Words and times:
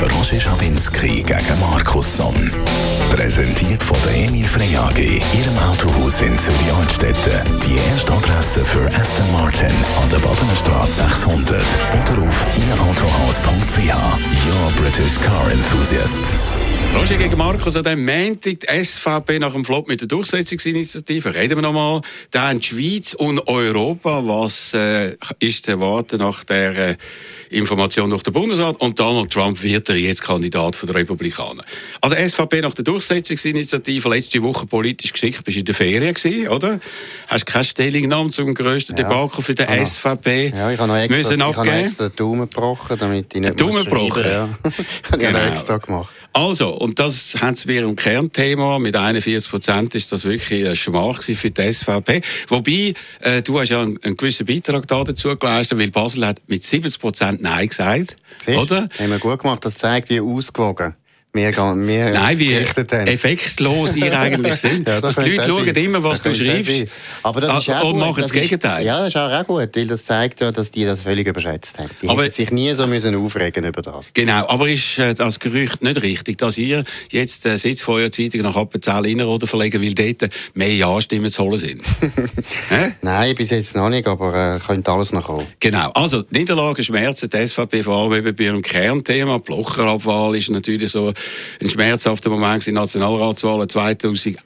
Roger 0.00 0.40
Schawinski 0.40 1.22
gegen 1.22 1.60
Markus 1.60 2.16
Somm. 2.16 2.34
Präsentiert 3.10 3.82
von 3.82 3.96
der 4.04 4.14
Emil 4.14 4.44
Frey 4.44 4.76
AG, 4.76 4.98
Ihrem 4.98 5.58
Autohaus 5.70 6.20
in 6.20 6.36
Zürich-Altstetten. 6.36 7.60
Die 7.66 7.76
erste 7.90 8.12
Adresse 8.12 8.64
für 8.64 8.86
Aston 8.94 9.30
Martin 9.32 9.72
an 10.02 10.10
der 10.10 10.18
Badener 10.18 10.56
Straße 10.56 11.02
600 11.04 11.62
oder 12.10 12.28
auf 12.28 12.46
ihrautohaus.ch. 12.56 13.78
Your 14.46 14.72
British 14.82 15.20
Car 15.20 15.50
Enthusiasts. 15.50 16.40
Roger 16.94 17.18
gegen 17.18 17.36
Markus 17.36 17.76
an 17.76 17.84
dem 17.84 18.06
Montag, 18.06 18.60
die 18.60 18.84
SVP 18.84 19.38
nach 19.38 19.52
dem 19.52 19.66
Flop 19.66 19.86
mit 19.86 20.00
der 20.00 20.08
Durchsetzungsinitiative. 20.08 21.34
Reden 21.34 21.56
wir 21.56 21.62
nochmal. 21.62 22.00
Dann 22.30 22.58
die 22.58 22.66
Schweiz 22.66 23.12
und 23.12 23.46
Europa. 23.48 24.22
Was 24.24 24.72
äh, 24.72 25.14
ist 25.38 25.66
zu 25.66 25.72
erwarten 25.72 26.18
nach 26.18 26.42
der 26.44 26.90
äh, 26.90 26.96
Information 27.50 28.08
durch 28.08 28.22
den 28.22 28.32
Bundesrat? 28.32 28.80
Und 28.80 28.98
Donald 28.98 29.30
Trump 29.36 29.62
wird 29.62 29.86
er 29.90 29.96
jetzt 29.96 30.22
Kandidat 30.22 30.78
der 30.82 30.94
Republikaner. 30.94 31.62
Also 32.00 32.16
SVP 32.16 32.62
nach 32.62 32.72
der 32.72 32.84
Durchsetzungsinitiative. 32.84 34.08
Letzte 34.08 34.42
Woche 34.42 34.64
politisch 34.66 35.12
geschickt. 35.12 35.44
Bist 35.44 35.56
du 35.56 35.60
in 35.60 35.64
der 35.66 35.74
Ferien 35.74 36.14
gewesen, 36.14 36.48
oder? 36.48 36.80
Hast 37.26 37.44
keine 37.44 37.64
Stellungnahme 37.64 38.30
zum 38.30 38.54
grössten 38.54 38.96
Ja. 38.96 39.02
Debakel 39.02 39.44
für 39.44 39.54
die 39.54 39.62
Ah, 39.64 39.84
SVP 39.84 40.52
Ja, 40.56 40.70
ich 40.70 40.78
habe 40.78 40.88
noch 40.88 40.96
extra, 40.96 41.18
müssen 41.18 41.34
ich 41.38 41.44
habe 41.44 41.58
abgeben? 41.58 41.76
extra 41.84 42.08
den 42.08 42.16
Daumen 42.16 42.40
gebrochen, 42.48 42.96
damit 42.98 43.34
ich 43.34 43.40
nicht 43.42 43.60
Daumen 43.60 43.84
gebrochen? 43.84 44.22
Ja. 44.24 44.48
habe 44.64 44.74
ich 44.78 45.18
Genau. 45.18 45.38
noch 45.38 45.46
extra 45.46 45.76
gemacht. 45.76 46.08
Also, 46.36 46.68
und 46.68 46.98
das 46.98 47.34
haben 47.40 47.56
mir 47.64 47.82
im 47.82 47.96
Kernthema. 47.96 48.78
Mit 48.78 48.94
41 48.94 49.50
Prozent 49.50 49.94
ist 49.94 50.12
das 50.12 50.26
wirklich 50.26 50.68
ein 50.68 50.76
Schmach 50.76 51.22
für 51.22 51.50
die 51.50 51.72
SVP. 51.72 52.20
Wobei, 52.48 52.92
äh, 53.20 53.40
du 53.40 53.58
hast 53.58 53.70
ja 53.70 53.80
einen, 53.80 53.98
einen 54.02 54.18
gewissen 54.18 54.44
Beitrag 54.44 54.86
da 54.86 55.02
dazu 55.02 55.34
geleistet, 55.34 55.78
weil 55.78 55.90
Basel 55.90 56.26
hat 56.26 56.40
mit 56.46 56.62
70 56.62 57.00
Prozent 57.00 57.40
Nein 57.40 57.68
gesagt. 57.68 58.18
Siehst? 58.44 58.58
Oder? 58.58 58.86
Haben 58.98 59.10
wir 59.12 59.18
gut 59.18 59.38
gemacht. 59.38 59.64
Das 59.64 59.78
zeigt, 59.78 60.10
wie 60.10 60.20
ausgewogen 60.20 60.94
wir, 61.36 61.52
wir 61.56 62.10
Nein, 62.10 62.38
wie 62.38 62.54
effektlos 62.54 63.94
ihr 63.96 64.18
eigentlich 64.18 64.54
sind. 64.56 64.88
Ja, 64.88 65.00
Dass 65.00 65.16
die 65.16 65.30
Leute 65.30 65.48
schauen 65.48 65.64
sein. 65.66 65.74
immer, 65.76 66.02
was 66.02 66.22
du 66.22 66.30
Das 66.30 66.40
auch 66.40 66.44
schreibst. 66.44 66.70
Aber 67.22 67.40
das 67.40 67.58
ist 67.58 67.68
Ah, 67.70 67.80
auch 67.80 67.84
und 67.86 67.92
gut. 67.92 68.00
machen 68.00 68.22
das 68.22 68.30
ist- 68.32 68.40
Gegenteil. 68.40 68.84
Ja, 68.84 68.98
das 69.00 69.08
ist 69.08 69.16
auch 69.16 69.46
gut, 69.46 69.68
weil 69.76 69.86
das 69.86 70.04
zeigt 70.04 70.40
ja, 70.40 70.50
dass 70.50 70.70
die 70.70 70.84
das 70.84 71.02
völlig 71.02 71.26
überschätzt 71.28 71.78
haben. 71.78 71.90
Die 72.02 72.08
Aber- 72.08 72.22
hätten 72.24 72.32
sich 72.34 72.50
nie 72.50 72.72
so 72.74 72.86
müssen 72.86 73.14
aufregen 73.14 73.64
über 73.64 73.82
das. 73.82 74.10
Genau, 74.14 74.46
aber 74.48 74.68
ist 74.68 74.98
äh, 74.98 75.14
das 75.14 75.38
Gerücht 75.40 75.82
nicht 75.82 76.02
richtig, 76.02 76.38
dass 76.38 76.58
ihr 76.58 76.84
jetzt 77.12 77.46
äh, 77.46 77.56
Sitzfeuerzeitung 77.58 78.40
nach 78.42 78.56
Appenzell 78.56 79.06
Innerrhoden 79.06 79.46
verlegen, 79.46 79.82
weil 79.82 79.94
dort 79.94 80.32
mehr 80.54 80.74
Ja-Stimmen 80.74 81.30
zu 81.30 81.42
holen 81.44 81.58
sind? 81.58 81.82
Nein, 83.02 83.34
bis 83.34 83.50
jetzt 83.50 83.76
noch 83.76 83.88
nicht, 83.90 84.06
aber 84.06 84.56
äh, 84.56 84.58
könnte 84.58 84.90
alles 84.90 85.12
noch 85.12 85.24
kommen. 85.24 85.46
Genau. 85.60 85.90
Also, 85.92 86.22
die 86.22 86.38
Niederlage 86.38 86.82
schmerzen 86.82 87.28
die 87.30 87.46
SVP 87.46 87.82
vor 87.82 87.96
allem 87.96 88.12
eben 88.26 88.34
bei 88.36 88.44
ihrem 88.44 88.62
Kernthema. 88.62 89.36
Die 89.38 89.42
Blocherabwahl 89.44 90.36
ist 90.36 90.50
natürlich 90.50 90.90
so 90.92 91.12
ein 91.60 91.70
schmerzhafter 91.70 92.30
Moment 92.30 92.66
in 92.66 92.74
Nationalratswahlen 92.74 93.68
2011. 93.68 94.42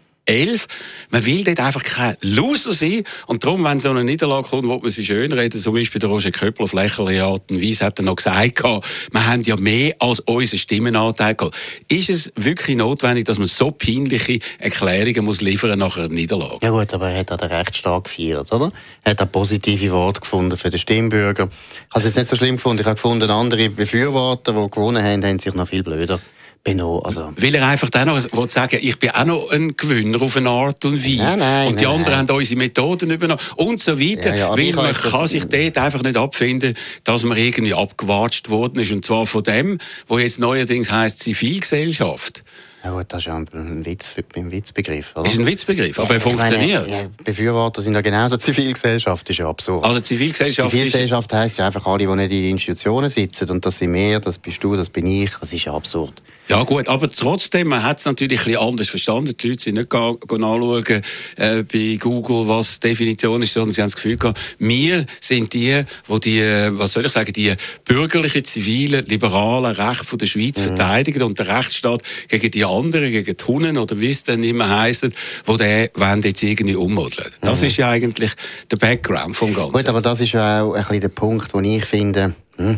Man 1.11 1.27
will 1.27 1.43
dort 1.43 1.59
einfach 1.59 1.83
kein 1.83 2.17
Loser 2.21 2.73
sein. 2.73 3.03
Und 3.27 3.43
darum, 3.43 3.65
wenn 3.65 3.81
so 3.81 3.91
eine 3.91 4.05
Niederlage 4.05 4.49
kommt, 4.49 4.69
wo 4.69 4.79
man 4.79 4.91
sie 4.91 5.05
schön 5.05 5.33
reden, 5.33 5.61
zum 5.61 5.75
Beispiel 5.75 5.99
der 5.99 6.09
Roger 6.09 6.31
Köppler 6.31 6.65
auf 6.65 6.73
lächerliche 6.73 7.25
Art 7.25 7.51
und 7.51 7.61
Weise 7.61 7.85
hat 7.87 7.99
er 7.99 8.05
noch 8.05 8.15
gesagt, 8.15 8.63
wir 8.63 9.27
haben 9.27 9.43
ja 9.43 9.57
mehr 9.57 9.97
als 9.99 10.21
unseren 10.21 10.59
Stimmenanteil 10.59 11.35
gehabt. 11.35 11.57
Ist 11.89 12.11
es 12.11 12.33
wirklich 12.37 12.77
notwendig, 12.77 13.25
dass 13.25 13.39
man 13.39 13.49
so 13.49 13.73
peinliche 13.73 14.39
Erklärungen 14.59 15.25
muss 15.25 15.41
liefern 15.41 15.77
nach 15.79 15.97
einer 15.97 16.09
Niederlage? 16.09 16.59
Ja 16.63 16.71
gut, 16.71 16.95
aber 16.95 17.11
er 17.11 17.21
hat 17.21 17.33
auch 17.33 17.51
recht 17.51 17.77
stark 17.77 18.05
gefeiert, 18.05 18.53
oder? 18.53 18.71
Er 19.03 19.13
hat 19.13 19.23
auch 19.23 19.33
positive 19.33 19.91
Worte 19.91 20.21
gefunden 20.21 20.57
für 20.57 20.71
den 20.71 20.79
Stimmbürger. 20.79 21.49
Ich 21.49 21.95
habe 21.95 22.07
es 22.07 22.15
nicht 22.15 22.29
so 22.29 22.37
schlimm 22.37 22.55
gefunden. 22.55 22.83
Ich 22.83 22.87
habe 22.87 22.95
gefunden, 22.95 23.29
andere 23.31 23.69
Befürworter, 23.69 24.53
die 24.53 24.71
gewonnen 24.71 25.03
haben, 25.03 25.25
haben 25.25 25.41
sich 25.41 25.55
noch 25.55 25.67
viel 25.67 25.83
blöder 25.83 26.21
benommen. 26.63 27.03
Also, 27.05 27.33
Weil 27.37 27.55
er 27.55 27.67
einfach 27.67 27.91
dann 27.91 28.09
noch 28.09 28.17
will 28.17 28.51
sagen, 28.51 28.79
ich 28.81 28.99
bin 28.99 29.11
auch 29.11 29.25
noch 29.25 29.51
ein 29.51 29.77
Gewinner 29.77 30.21
auf 30.21 30.37
eine 30.37 30.51
Art 30.51 30.85
und 30.85 31.05
Weise. 31.05 31.23
Nein, 31.23 31.39
nein, 31.39 31.69
und 31.69 31.81
die 31.81 31.85
nein, 31.85 31.95
anderen 31.95 32.19
haben 32.19 32.31
unsere 32.31 32.59
Methoden 32.59 33.11
übernommen 33.11 33.41
und 33.57 33.81
so 33.81 33.99
weiter. 33.99 34.35
Ja, 34.35 34.51
ja, 34.51 34.57
weil 34.57 34.73
man 34.73 34.93
kann 34.93 35.29
sich 35.29 35.45
dort 35.47 35.79
einfach 35.79 36.03
nicht 36.03 36.17
abfinden, 36.17 36.75
dass 37.05 37.23
man 37.25 37.39
irgendwie 37.39 37.75
abgewatscht 37.75 38.51
worden 38.51 38.81
ist. 38.81 38.93
Und 38.93 39.05
zwar 39.05 39.27
von 39.27 39.43
dem, 39.43 39.79
wo 40.07 40.19
jetzt 40.19 40.39
neuerdings 40.39 40.91
heisst 40.91 41.21
Zivilgesellschaft. 41.21 42.43
ja 42.85 42.91
gut, 42.91 43.07
das 43.09 43.21
ist 43.21 43.27
ja 43.27 43.37
ein, 43.37 43.87
Witz, 43.87 44.11
ein 44.37 44.51
Witzbegriff, 44.51 45.17
oder? 45.17 45.27
Ist 45.27 45.39
ein 45.39 45.47
Witzbegriff, 45.47 45.99
aber 45.99 46.15
er 46.15 46.21
meine, 46.21 46.21
funktioniert. 46.21 46.89
ja, 46.89 47.09
Befürworter 47.25 47.81
sind 47.81 47.95
ja 47.95 48.03
genauso 48.03 48.37
Zivilgesellschaft, 48.37 49.31
ist 49.31 49.39
ja 49.39 49.49
absurd. 49.49 49.83
Also 49.83 50.01
Zivilgesellschaft. 50.01 50.71
Zivilgesellschaft 50.71 51.33
heisst 51.33 51.59
ja 51.59 51.67
einfach 51.67 51.87
alle, 51.87 52.07
die 52.07 52.15
nicht 52.15 52.33
in 52.33 52.43
den 52.43 52.51
Institutionen 52.53 53.09
sitzen. 53.09 53.49
Und 53.49 53.65
das 53.65 53.79
sind 53.79 53.95
wir, 53.95 54.21
das 54.21 54.37
bist 54.37 54.63
du, 54.63 54.77
das 54.77 54.91
bin 54.91 55.07
ich. 55.07 55.31
Das 55.41 55.53
ist 55.55 55.65
ja 55.65 55.73
absurd. 55.73 56.21
Ja 56.51 56.65
gut, 56.65 56.89
aber 56.89 57.09
trotzdem, 57.09 57.69
man 57.69 57.85
hat 57.85 58.01
es 58.01 58.07
natürlich 58.07 58.41
ein 58.41 58.47
bisschen 58.47 58.61
anders 58.61 58.89
verstanden. 58.89 59.37
Die 59.41 59.49
Leute 59.49 59.63
sind 59.63 59.75
nicht 59.77 59.93
nachschauen 59.93 61.03
äh, 61.37 61.63
bei 61.63 61.97
Google, 62.01 62.49
was 62.49 62.81
die 62.81 62.89
Definition 62.89 63.41
ist, 63.43 63.53
sondern 63.53 63.71
sie 63.71 63.81
haben 63.83 63.87
das 63.87 63.95
Gefühl 63.95 64.17
gehabt, 64.17 64.41
wir 64.59 65.07
sind 65.21 65.53
die, 65.53 65.85
wo 66.09 66.19
die, 66.19 66.41
äh, 66.41 66.77
was 66.77 66.93
soll 66.95 67.07
ich 67.07 67.13
sagen, 67.13 67.33
die 67.33 67.55
bürgerlichen, 67.85 68.45
zivilen, 68.45 69.05
liberalen 69.07 69.77
Rechte 69.77 70.05
von 70.05 70.19
der 70.19 70.27
Schweiz 70.27 70.59
Mhm. 70.59 70.77
verteidigen 70.77 71.23
und 71.23 71.39
der 71.39 71.47
Rechtsstaat 71.47 72.03
gegen 72.27 72.51
die 72.51 72.65
anderen, 72.65 73.13
gegen 73.13 73.37
die 73.37 73.45
Hunnen 73.45 73.79
oder 73.79 74.01
wie 74.01 74.11
es 74.11 74.25
dann 74.25 74.43
immer 74.43 74.69
heisst, 74.77 75.09
wo 75.45 75.57
der 75.57 75.91
wollen 75.95 76.23
jetzt 76.23 76.43
irgendwie 76.43 76.75
ummodeln. 76.75 77.31
Das 77.43 77.63
ist 77.63 77.77
ja 77.77 77.91
eigentlich 77.91 78.33
der 78.73 78.77
Background 78.77 79.37
vom 79.37 79.55
Ganzen. 79.55 79.69
Mhm. 79.71 79.77
Gut, 79.77 79.89
aber 79.89 80.01
das 80.01 80.21
ist 80.21 80.33
ja 80.33 80.65
auch 80.65 80.75
ein 80.75 80.81
bisschen 80.81 81.01
der 81.01 81.09
Punkt, 81.11 81.55
wo 81.55 81.61
ich 81.61 81.85
finde, 81.85 82.35
hm, 82.57 82.77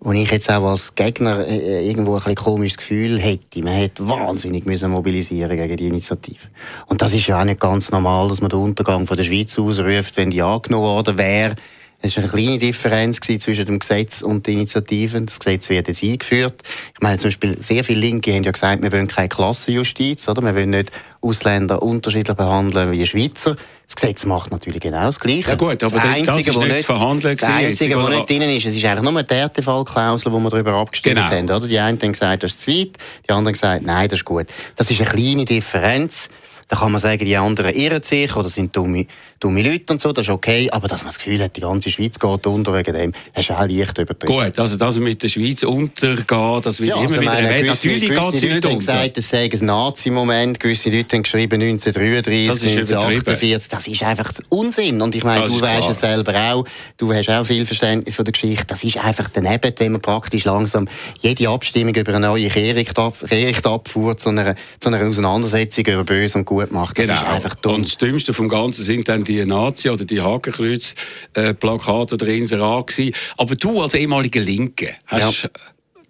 wo 0.00 0.12
ich 0.12 0.30
jetzt 0.30 0.50
auch 0.50 0.64
als 0.64 0.94
Gegner 0.94 1.46
äh, 1.46 1.88
irgendwo 1.88 2.12
ein 2.12 2.18
bisschen 2.18 2.36
komisches 2.36 2.78
Gefühl 2.78 3.18
hätte. 3.18 3.62
Man 3.62 3.72
hätte 3.72 4.08
wahnsinnig 4.08 4.64
müssen 4.64 4.90
mobilisieren 4.90 5.56
gegen 5.56 5.76
die 5.76 5.86
Initiative. 5.88 6.48
Und 6.86 7.02
das 7.02 7.14
ist 7.14 7.26
ja 7.26 7.40
auch 7.40 7.44
nicht 7.44 7.60
ganz 7.60 7.90
normal, 7.90 8.28
dass 8.28 8.40
man 8.40 8.50
den 8.50 8.60
Untergang 8.60 9.06
von 9.06 9.16
der 9.16 9.24
Schweiz 9.24 9.58
ausruft, 9.58 10.16
wenn 10.16 10.30
die 10.30 10.42
angenommen 10.42 10.84
worden 10.84 11.18
wäre. 11.18 11.56
Es 12.00 12.16
war 12.16 12.22
eine 12.24 12.32
kleine 12.32 12.58
Differenz 12.58 13.18
zwischen 13.20 13.66
dem 13.66 13.80
Gesetz 13.80 14.22
und 14.22 14.46
der 14.46 14.54
Initiative. 14.54 15.20
Das 15.20 15.40
Gesetz 15.40 15.68
wird 15.68 15.88
jetzt 15.88 16.04
eingeführt. 16.04 16.54
Ich 16.94 17.00
meine, 17.00 17.16
zum 17.18 17.28
Beispiel, 17.28 17.60
sehr 17.60 17.82
viele 17.82 17.98
Linke 18.00 18.32
haben 18.34 18.44
ja 18.44 18.52
gesagt, 18.52 18.82
wir 18.82 18.92
wollen 18.92 19.08
keine 19.08 19.28
Klassenjustiz, 19.28 20.28
oder? 20.28 20.42
Wir 20.42 20.54
wollen 20.54 20.70
nicht 20.70 20.92
Ausländer 21.20 21.82
unterschiedlich 21.82 22.36
behandeln 22.36 22.92
wie 22.92 23.04
Schweizer. 23.04 23.56
Das 23.84 23.96
Gesetz 23.96 24.24
macht 24.26 24.52
natürlich 24.52 24.80
genau 24.80 25.06
das 25.06 25.18
Gleiche. 25.18 25.48
Ja 25.48 25.54
gut, 25.56 25.82
aber 25.82 25.98
das- 25.98 26.24
das 26.26 26.36
ist 26.46 26.56
nicht 26.56 26.78
zu 26.78 26.84
verhandeln 26.84 27.36
Das 27.36 27.48
Einzige, 27.48 27.96
was 27.96 28.10
nicht 28.10 28.30
drin 28.30 28.42
ist, 28.42 28.66
es 28.66 28.76
ist 28.76 28.84
eigentlich 28.84 29.10
nur 29.12 29.22
die 29.24 29.34
Härtefallklausel, 29.34 30.30
wo 30.30 30.38
wir 30.38 30.50
darüber 30.50 30.74
abgestimmt 30.74 31.16
Genau. 31.16 31.28
haben. 31.30 31.50
Oder? 31.50 31.66
Die 31.66 31.78
einen 31.80 31.98
haben 32.00 32.12
gesagt, 32.12 32.44
das 32.44 32.52
ist 32.52 32.60
zu 32.60 32.70
weit, 32.70 32.90
die 33.26 33.30
anderen 33.32 33.46
haben 33.46 33.52
gesagt, 33.54 33.82
nein, 33.84 34.08
das 34.08 34.20
ist 34.20 34.24
gut. 34.24 34.46
Das 34.76 34.88
ist 34.90 35.00
eine 35.00 35.10
kleine 35.10 35.44
Differenz. 35.44 36.28
Da 36.70 36.76
kann 36.76 36.92
man 36.92 37.00
sagen, 37.00 37.24
die 37.24 37.34
anderen 37.36 37.74
irren 37.74 38.02
sich 38.02 38.36
oder 38.36 38.50
sind 38.50 38.76
dumme, 38.76 39.06
dumme 39.40 39.62
Leute 39.62 39.90
und 39.94 40.00
so, 40.02 40.12
das 40.12 40.26
ist 40.26 40.30
okay. 40.30 40.68
Aber 40.70 40.86
dass 40.86 41.00
man 41.00 41.08
das 41.08 41.18
Gefühl 41.18 41.42
hat, 41.42 41.56
die 41.56 41.62
ganze 41.62 41.90
Schweiz 41.90 42.18
geht 42.18 42.46
unter 42.46 42.74
wegen 42.74 42.94
dem, 42.94 43.12
das 43.32 43.46
ist 43.48 43.52
auch 43.56 43.66
leicht 43.66 43.96
übertrieben. 43.96 44.26
Gut, 44.44 44.58
also 44.58 44.76
dass 44.76 44.94
wir 44.96 45.02
mit 45.02 45.22
der 45.22 45.28
Schweiz 45.28 45.62
untergehen, 45.62 46.60
das 46.62 46.78
wird 46.80 46.90
Ja, 46.90 46.96
immer 46.96 47.04
also 47.04 47.20
wieder 47.22 47.32
meine, 47.32 47.48
gewisse, 47.62 47.86
Natürlich 47.88 48.00
geht 48.10 48.18
gewisse 48.18 48.36
sie 48.38 48.46
nicht 48.52 48.66
unter. 48.66 48.76
gesagt, 48.76 49.18
es 49.18 49.28
sei 49.30 49.50
ein 49.50 49.66
Nazi-Moment. 49.66 50.60
Gewisse 50.60 50.90
Leute 50.90 51.16
haben 51.16 51.22
geschrieben 51.22 51.62
1933, 51.62 52.46
Das 52.48 52.56
ist 52.82 52.90
übertrieben. 52.90 53.26
1948. 53.28 53.68
Das 53.70 53.88
ist 53.88 54.02
einfach 54.02 54.32
Unsinn. 54.50 55.00
Und 55.00 55.14
ich 55.14 55.24
meine, 55.24 55.44
Das 55.44 55.54
du 55.54 55.60
weißt 55.62 55.88
es 55.90 56.00
selber 56.00 56.34
auch. 56.52 56.64
Du 56.98 57.14
hast 57.14 57.30
auch 57.30 57.44
viel 57.44 57.64
Verständnis 57.64 58.14
von 58.14 58.26
der 58.26 58.32
Geschichte. 58.32 58.66
Das 58.66 58.84
ist 58.84 58.98
einfach 58.98 59.30
daneben, 59.32 59.72
wenn 59.78 59.92
man 59.92 60.02
praktisch 60.02 60.44
langsam 60.44 60.86
jede 61.20 61.48
Abstimmung 61.48 61.94
über 61.94 62.14
eine 62.14 62.26
neue 62.26 62.48
Kehricht- 62.48 62.98
Kehrichtabfuhr 63.26 64.16
zu 64.18 64.28
einer, 64.28 64.54
zu 64.78 64.88
einer 64.88 65.00
Auseinandersetzung 65.06 65.86
über 65.86 66.04
Böse 66.04 66.36
und 66.38 66.44
Gut 66.44 66.57
macht. 66.70 66.98
Das 66.98 67.08
ist 67.08 67.24
einfach 67.24 67.54
dumm. 67.54 67.62
Genau. 67.62 67.74
Und 67.76 67.86
das 67.86 67.98
Dümmste 67.98 68.32
vom 68.32 68.48
Ganzen 68.48 68.84
sind 68.84 69.08
dann 69.08 69.24
die 69.24 69.44
Nazi- 69.44 69.90
oder 69.90 70.04
die 70.04 70.20
Hakenkreuz-Plakate 70.20 72.14
oder 72.14 72.26
Inserat 72.26 72.88
gewesen. 72.88 73.14
Aber 73.36 73.54
du 73.54 73.80
als 73.82 73.94
ehemaliger 73.94 74.40
Linke 74.40 74.94
hast 75.06 75.50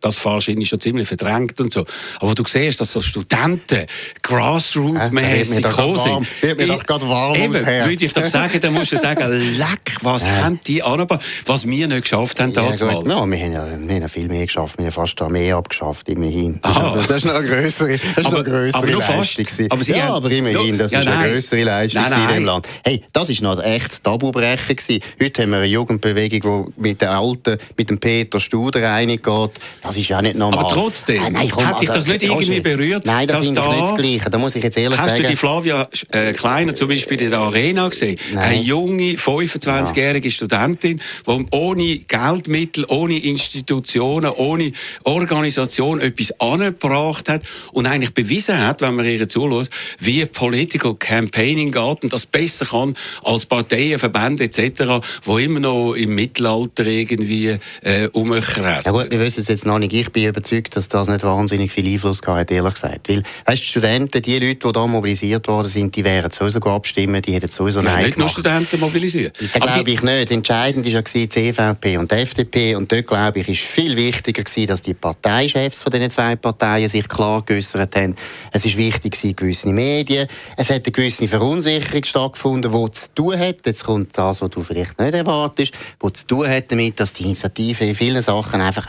das 0.00 0.24
wahrscheinlich 0.24 0.68
schon 0.68 0.80
ziemlich 0.80 1.08
verdrängt 1.08 1.60
und 1.60 1.72
so. 1.72 1.84
Aber 2.20 2.34
du 2.34 2.44
siehst, 2.46 2.80
dass 2.80 2.92
so 2.92 3.00
Studenten 3.00 3.86
grassroots-mäßig 4.22 5.62
gekommen 5.62 5.98
sind. 5.98 6.42
Wird 6.42 6.58
mir 6.58 6.66
doch 6.66 6.84
gerade 6.84 7.08
warm 7.08 7.34
Eben, 7.34 7.54
würde 7.54 8.04
ich 8.04 8.12
doch 8.12 8.26
sagen, 8.26 8.60
dann 8.60 8.74
musst 8.74 8.92
du 8.92 8.96
sagen, 8.96 9.30
leck, 9.56 9.96
was 10.02 10.22
ja. 10.22 10.44
haben 10.44 10.60
die 10.66 10.82
angebracht, 10.82 11.24
was 11.46 11.66
wir 11.66 11.88
nicht 11.88 12.02
geschafft 12.02 12.40
haben. 12.40 12.52
Ja, 12.52 12.74
ja, 12.74 12.80
wir, 12.80 13.16
haben 13.16 13.30
ja, 13.30 13.66
wir 13.78 13.94
haben 13.94 14.08
viel 14.08 14.28
mehr 14.28 14.46
geschafft, 14.46 14.78
wir 14.78 14.86
haben 14.86 14.92
fast 14.92 15.20
mehr 15.28 15.56
abgeschafft, 15.56 16.08
immerhin. 16.08 16.60
Das, 16.62 16.76
ist, 16.76 17.10
das 17.10 17.16
ist 17.18 17.24
noch 17.24 17.34
eine 17.34 17.48
größere, 17.48 17.98
das 17.98 18.24
ist 18.24 18.26
aber, 18.26 18.38
noch 18.38 18.44
größere 18.44 18.82
aber 18.82 19.16
Leistung. 19.16 19.66
Aber 19.70 19.84
Sie 19.84 19.92
ja, 19.92 20.04
haben, 20.04 20.14
aber 20.14 20.30
immerhin, 20.30 20.78
das 20.78 20.92
ja, 20.92 21.00
ist 21.00 21.06
nein, 21.06 21.18
eine 21.18 21.32
größere 21.32 21.64
Leistung 21.64 22.02
nein, 22.02 22.10
nein. 22.10 22.28
in 22.28 22.34
dem 22.34 22.44
Land. 22.44 22.68
Hey, 22.84 23.02
das 23.12 23.28
ist 23.28 23.42
noch 23.42 23.58
ein 23.58 23.64
echtes 23.72 24.02
Tabubrechen 24.02 24.76
gewesen. 24.76 25.02
Heute 25.22 25.42
haben 25.42 25.50
wir 25.50 25.58
eine 25.58 25.66
Jugendbewegung, 25.66 26.72
die 26.76 26.80
mit 26.80 27.00
den 27.00 27.08
Alten, 27.08 27.58
mit 27.76 27.90
dem 27.90 27.98
Peter 27.98 28.40
Studer 28.40 28.92
einig 28.92 29.22
geht. 29.22 29.50
Das 29.88 29.96
ist 29.96 30.08
ja 30.08 30.20
nicht 30.20 30.36
normal. 30.36 30.60
Aber 30.60 30.68
trotzdem, 30.68 31.22
ah, 31.22 31.30
nein, 31.30 31.48
komm, 31.50 31.66
hat 31.66 31.80
dich 31.80 31.88
also, 31.88 32.02
das 32.02 32.08
nicht 32.08 32.22
irgendwie 32.22 32.60
berührt? 32.60 33.06
Nein, 33.06 33.26
das 33.26 33.40
ist 33.40 33.56
da, 33.56 33.68
nicht 33.68 33.80
das 33.80 33.94
Gleiche. 33.96 34.30
Da 34.30 34.36
muss 34.36 34.54
ich 34.54 34.62
jetzt 34.62 34.76
ehrlich 34.76 34.98
hast 34.98 35.08
sagen. 35.08 35.22
Hast 35.22 35.24
du 35.24 35.30
die 35.30 35.36
Flavia 35.36 35.88
äh, 36.10 36.32
Kleiner 36.34 36.74
zum 36.74 36.88
Beispiel 36.88 37.22
in 37.22 37.30
der 37.30 37.38
Arena 37.38 37.88
gesehen? 37.88 38.18
Nein. 38.34 38.44
Eine 38.44 38.60
junge, 38.60 39.14
25-jährige 39.14 40.28
ja. 40.28 40.30
Studentin, 40.30 41.00
die 41.26 41.46
ohne 41.52 41.98
Geldmittel, 42.00 42.84
ohne 42.88 43.18
Institutionen, 43.18 44.30
ohne 44.30 44.72
Organisation 45.04 46.00
etwas 46.00 46.38
angebracht 46.38 47.30
hat 47.30 47.42
und 47.72 47.86
eigentlich 47.86 48.12
bewiesen 48.12 48.58
hat, 48.58 48.82
wenn 48.82 48.94
man 48.94 49.06
ihr 49.06 49.26
zulässt, 49.26 49.70
wie 49.98 50.26
Political 50.26 50.96
Campaigning 50.96 51.72
geht 51.72 52.02
und 52.02 52.12
das 52.12 52.26
besser 52.26 52.66
kann 52.66 52.94
als 53.24 53.46
Parteien, 53.46 53.98
Verbände 53.98 54.44
etc., 54.44 55.00
die 55.26 55.44
immer 55.44 55.60
noch 55.60 55.94
im 55.94 56.14
Mittelalter 56.14 56.86
irgendwie 56.86 57.56
äh, 57.82 58.04
rumkreisen. 58.14 58.94
Ja 58.94 59.02
gut, 59.02 59.10
wir 59.10 59.20
wissen 59.20 59.40
es 59.40 59.48
jetzt 59.48 59.64
noch 59.64 59.77
nicht. 59.78 59.92
Ich 59.92 60.10
bin 60.10 60.28
überzeugt, 60.28 60.76
dass 60.76 60.88
das 60.88 61.08
nicht 61.08 61.24
wahnsinnig 61.24 61.70
viel 61.72 61.86
Einfluss 61.86 62.20
hat, 62.26 62.50
ehrlich 62.50 62.74
gesagt. 62.74 63.08
Weil, 63.08 63.22
weißt, 63.46 63.62
die 63.62 63.66
Studenten, 63.66 64.22
die 64.22 64.38
Leute, 64.38 64.66
die 64.66 64.72
da 64.72 64.86
mobilisiert 64.86 65.48
worden 65.48 65.68
sind, 65.68 65.94
die 65.94 66.04
wären 66.04 66.30
sowieso 66.30 66.60
abstimmen, 66.60 67.22
die 67.22 67.32
hätten 67.32 67.50
sowieso 67.50 67.80
ja, 67.80 67.90
Nein 67.90 68.04
nicht 68.04 68.14
gemacht. 68.14 68.32
Studenten 68.32 68.80
mobilisiert. 68.80 69.36
Das 69.40 69.52
glaube 69.52 69.90
ich 69.90 70.02
nicht. 70.02 70.30
Entscheidend 70.30 70.84
war 70.84 70.92
ja 70.92 71.02
die 71.02 71.28
CVP 71.28 71.96
und 71.96 72.10
die 72.10 72.16
FDP 72.16 72.74
und 72.74 72.90
dort, 72.90 73.06
glaube 73.06 73.40
ich, 73.40 73.48
ist 73.48 73.60
viel 73.60 73.96
wichtiger 73.96 74.42
gewesen, 74.42 74.66
dass 74.66 74.82
die 74.82 74.94
Parteichefs 74.94 75.82
von 75.82 75.92
diesen 75.92 76.10
zwei 76.10 76.36
Parteien 76.36 76.88
sich 76.88 77.08
klar 77.08 77.42
geäußert 77.42 77.96
haben. 77.96 78.14
Es 78.52 78.64
ist 78.64 78.76
wichtig 78.76 79.12
gewesen, 79.12 79.36
gewisse 79.36 79.68
Medien. 79.68 80.26
Es 80.56 80.70
hat 80.70 80.84
eine 80.84 80.92
gewisse 80.92 81.28
Verunsicherung 81.28 82.04
stattgefunden, 82.04 82.72
die 82.72 82.90
zu 82.92 83.14
tun 83.14 83.38
hat, 83.38 83.66
jetzt 83.66 83.84
kommt 83.84 84.16
das, 84.16 84.40
was 84.40 84.50
du 84.50 84.62
vielleicht 84.62 84.98
nicht 84.98 85.14
erwartest, 85.14 85.74
die 86.02 86.12
zu 86.12 86.26
tun 86.26 86.48
hat 86.48 86.70
damit, 86.70 86.98
dass 87.00 87.12
die 87.12 87.24
Initiative 87.24 87.84
in 87.84 87.94
vielen 87.94 88.22
Sachen 88.22 88.60
einfach 88.60 88.86